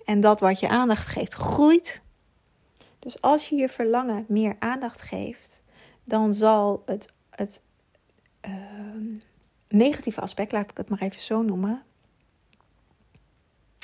En 0.06 0.20
dat 0.22 0.40
wat 0.40 0.60
je 0.60 0.70
aandacht 0.70 1.08
geeft 1.08 1.34
groeit. 1.34 2.06
Dus 3.08 3.22
als 3.22 3.50
je 3.50 3.56
je 3.56 3.70
verlangen 3.70 4.26
meer 4.28 4.56
aandacht 4.60 5.02
geeft, 5.02 5.62
dan 6.04 6.34
zal 6.34 6.84
het, 6.86 7.14
het 7.30 7.62
uh, 8.46 8.52
negatieve 9.68 10.22
aspect, 10.22 10.52
laat 10.52 10.72
ik 10.72 10.78
het 10.78 10.90
maar 10.90 11.00
even 11.00 11.22
zo 11.22 11.42
noemen, 11.42 11.84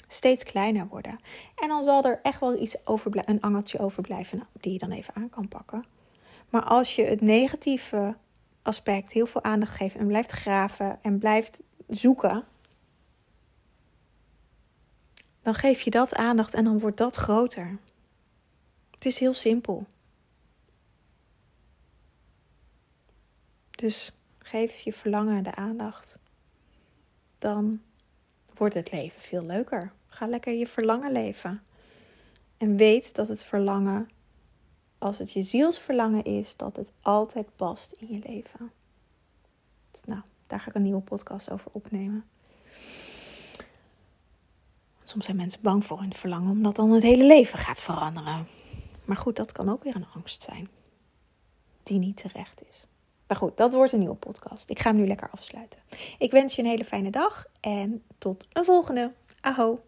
steeds 0.07 0.43
kleiner 0.43 0.87
worden. 0.87 1.17
En 1.55 1.67
dan 1.67 1.83
zal 1.83 2.03
er 2.03 2.19
echt 2.23 2.39
wel 2.39 2.61
iets 2.61 2.75
een 2.85 3.41
angeltje 3.41 3.79
overblijven 3.79 4.47
die 4.59 4.71
je 4.71 4.77
dan 4.77 4.91
even 4.91 5.13
aan 5.15 5.29
kan 5.29 5.47
pakken. 5.47 5.85
Maar 6.49 6.63
als 6.63 6.95
je 6.95 7.03
het 7.05 7.21
negatieve 7.21 8.15
aspect 8.61 9.11
heel 9.11 9.25
veel 9.25 9.43
aandacht 9.43 9.75
geeft 9.75 9.95
en 9.95 10.07
blijft 10.07 10.31
graven 10.31 10.99
en 11.01 11.17
blijft 11.17 11.59
zoeken, 11.87 12.43
dan 15.41 15.53
geef 15.53 15.81
je 15.81 15.89
dat 15.89 16.15
aandacht 16.15 16.53
en 16.53 16.63
dan 16.63 16.79
wordt 16.79 16.97
dat 16.97 17.15
groter. 17.15 17.77
Het 19.03 19.11
is 19.11 19.19
heel 19.19 19.33
simpel. 19.33 19.85
Dus 23.71 24.11
geef 24.37 24.79
je 24.79 24.93
verlangen 24.93 25.43
de 25.43 25.55
aandacht. 25.55 26.17
Dan 27.39 27.81
wordt 28.53 28.73
het 28.73 28.91
leven 28.91 29.21
veel 29.21 29.43
leuker. 29.43 29.91
Ga 30.07 30.27
lekker 30.27 30.53
je 30.53 30.67
verlangen 30.67 31.11
leven. 31.11 31.63
En 32.57 32.75
weet 32.77 33.15
dat 33.15 33.27
het 33.27 33.43
verlangen, 33.43 34.09
als 34.97 35.17
het 35.17 35.31
je 35.31 35.43
zielsverlangen 35.43 36.23
is, 36.23 36.55
dat 36.55 36.75
het 36.75 36.91
altijd 37.01 37.55
past 37.55 37.91
in 37.91 38.07
je 38.07 38.21
leven. 38.27 38.71
Dus 39.91 40.03
nou, 40.03 40.21
daar 40.47 40.59
ga 40.59 40.67
ik 40.69 40.75
een 40.75 40.81
nieuwe 40.81 41.01
podcast 41.01 41.51
over 41.51 41.71
opnemen. 41.71 42.25
Soms 45.03 45.25
zijn 45.25 45.37
mensen 45.37 45.61
bang 45.61 45.85
voor 45.85 45.99
hun 45.99 46.13
verlangen, 46.13 46.51
omdat 46.51 46.75
dan 46.75 46.91
het 46.91 47.03
hele 47.03 47.25
leven 47.25 47.59
gaat 47.59 47.81
veranderen. 47.81 48.47
Maar 49.05 49.17
goed, 49.17 49.35
dat 49.35 49.51
kan 49.51 49.69
ook 49.69 49.83
weer 49.83 49.95
een 49.95 50.07
angst 50.15 50.41
zijn. 50.41 50.69
Die 51.83 51.99
niet 51.99 52.17
terecht 52.17 52.63
is. 52.69 52.87
Maar 53.27 53.37
goed, 53.37 53.57
dat 53.57 53.73
wordt 53.73 53.91
een 53.91 53.99
nieuwe 53.99 54.15
podcast. 54.15 54.69
Ik 54.69 54.79
ga 54.79 54.89
hem 54.89 54.99
nu 54.99 55.07
lekker 55.07 55.29
afsluiten. 55.29 55.81
Ik 56.17 56.31
wens 56.31 56.55
je 56.55 56.61
een 56.61 56.67
hele 56.67 56.85
fijne 56.85 57.09
dag 57.09 57.45
en 57.59 58.03
tot 58.17 58.47
een 58.53 58.65
volgende. 58.65 59.11
Aho. 59.41 59.79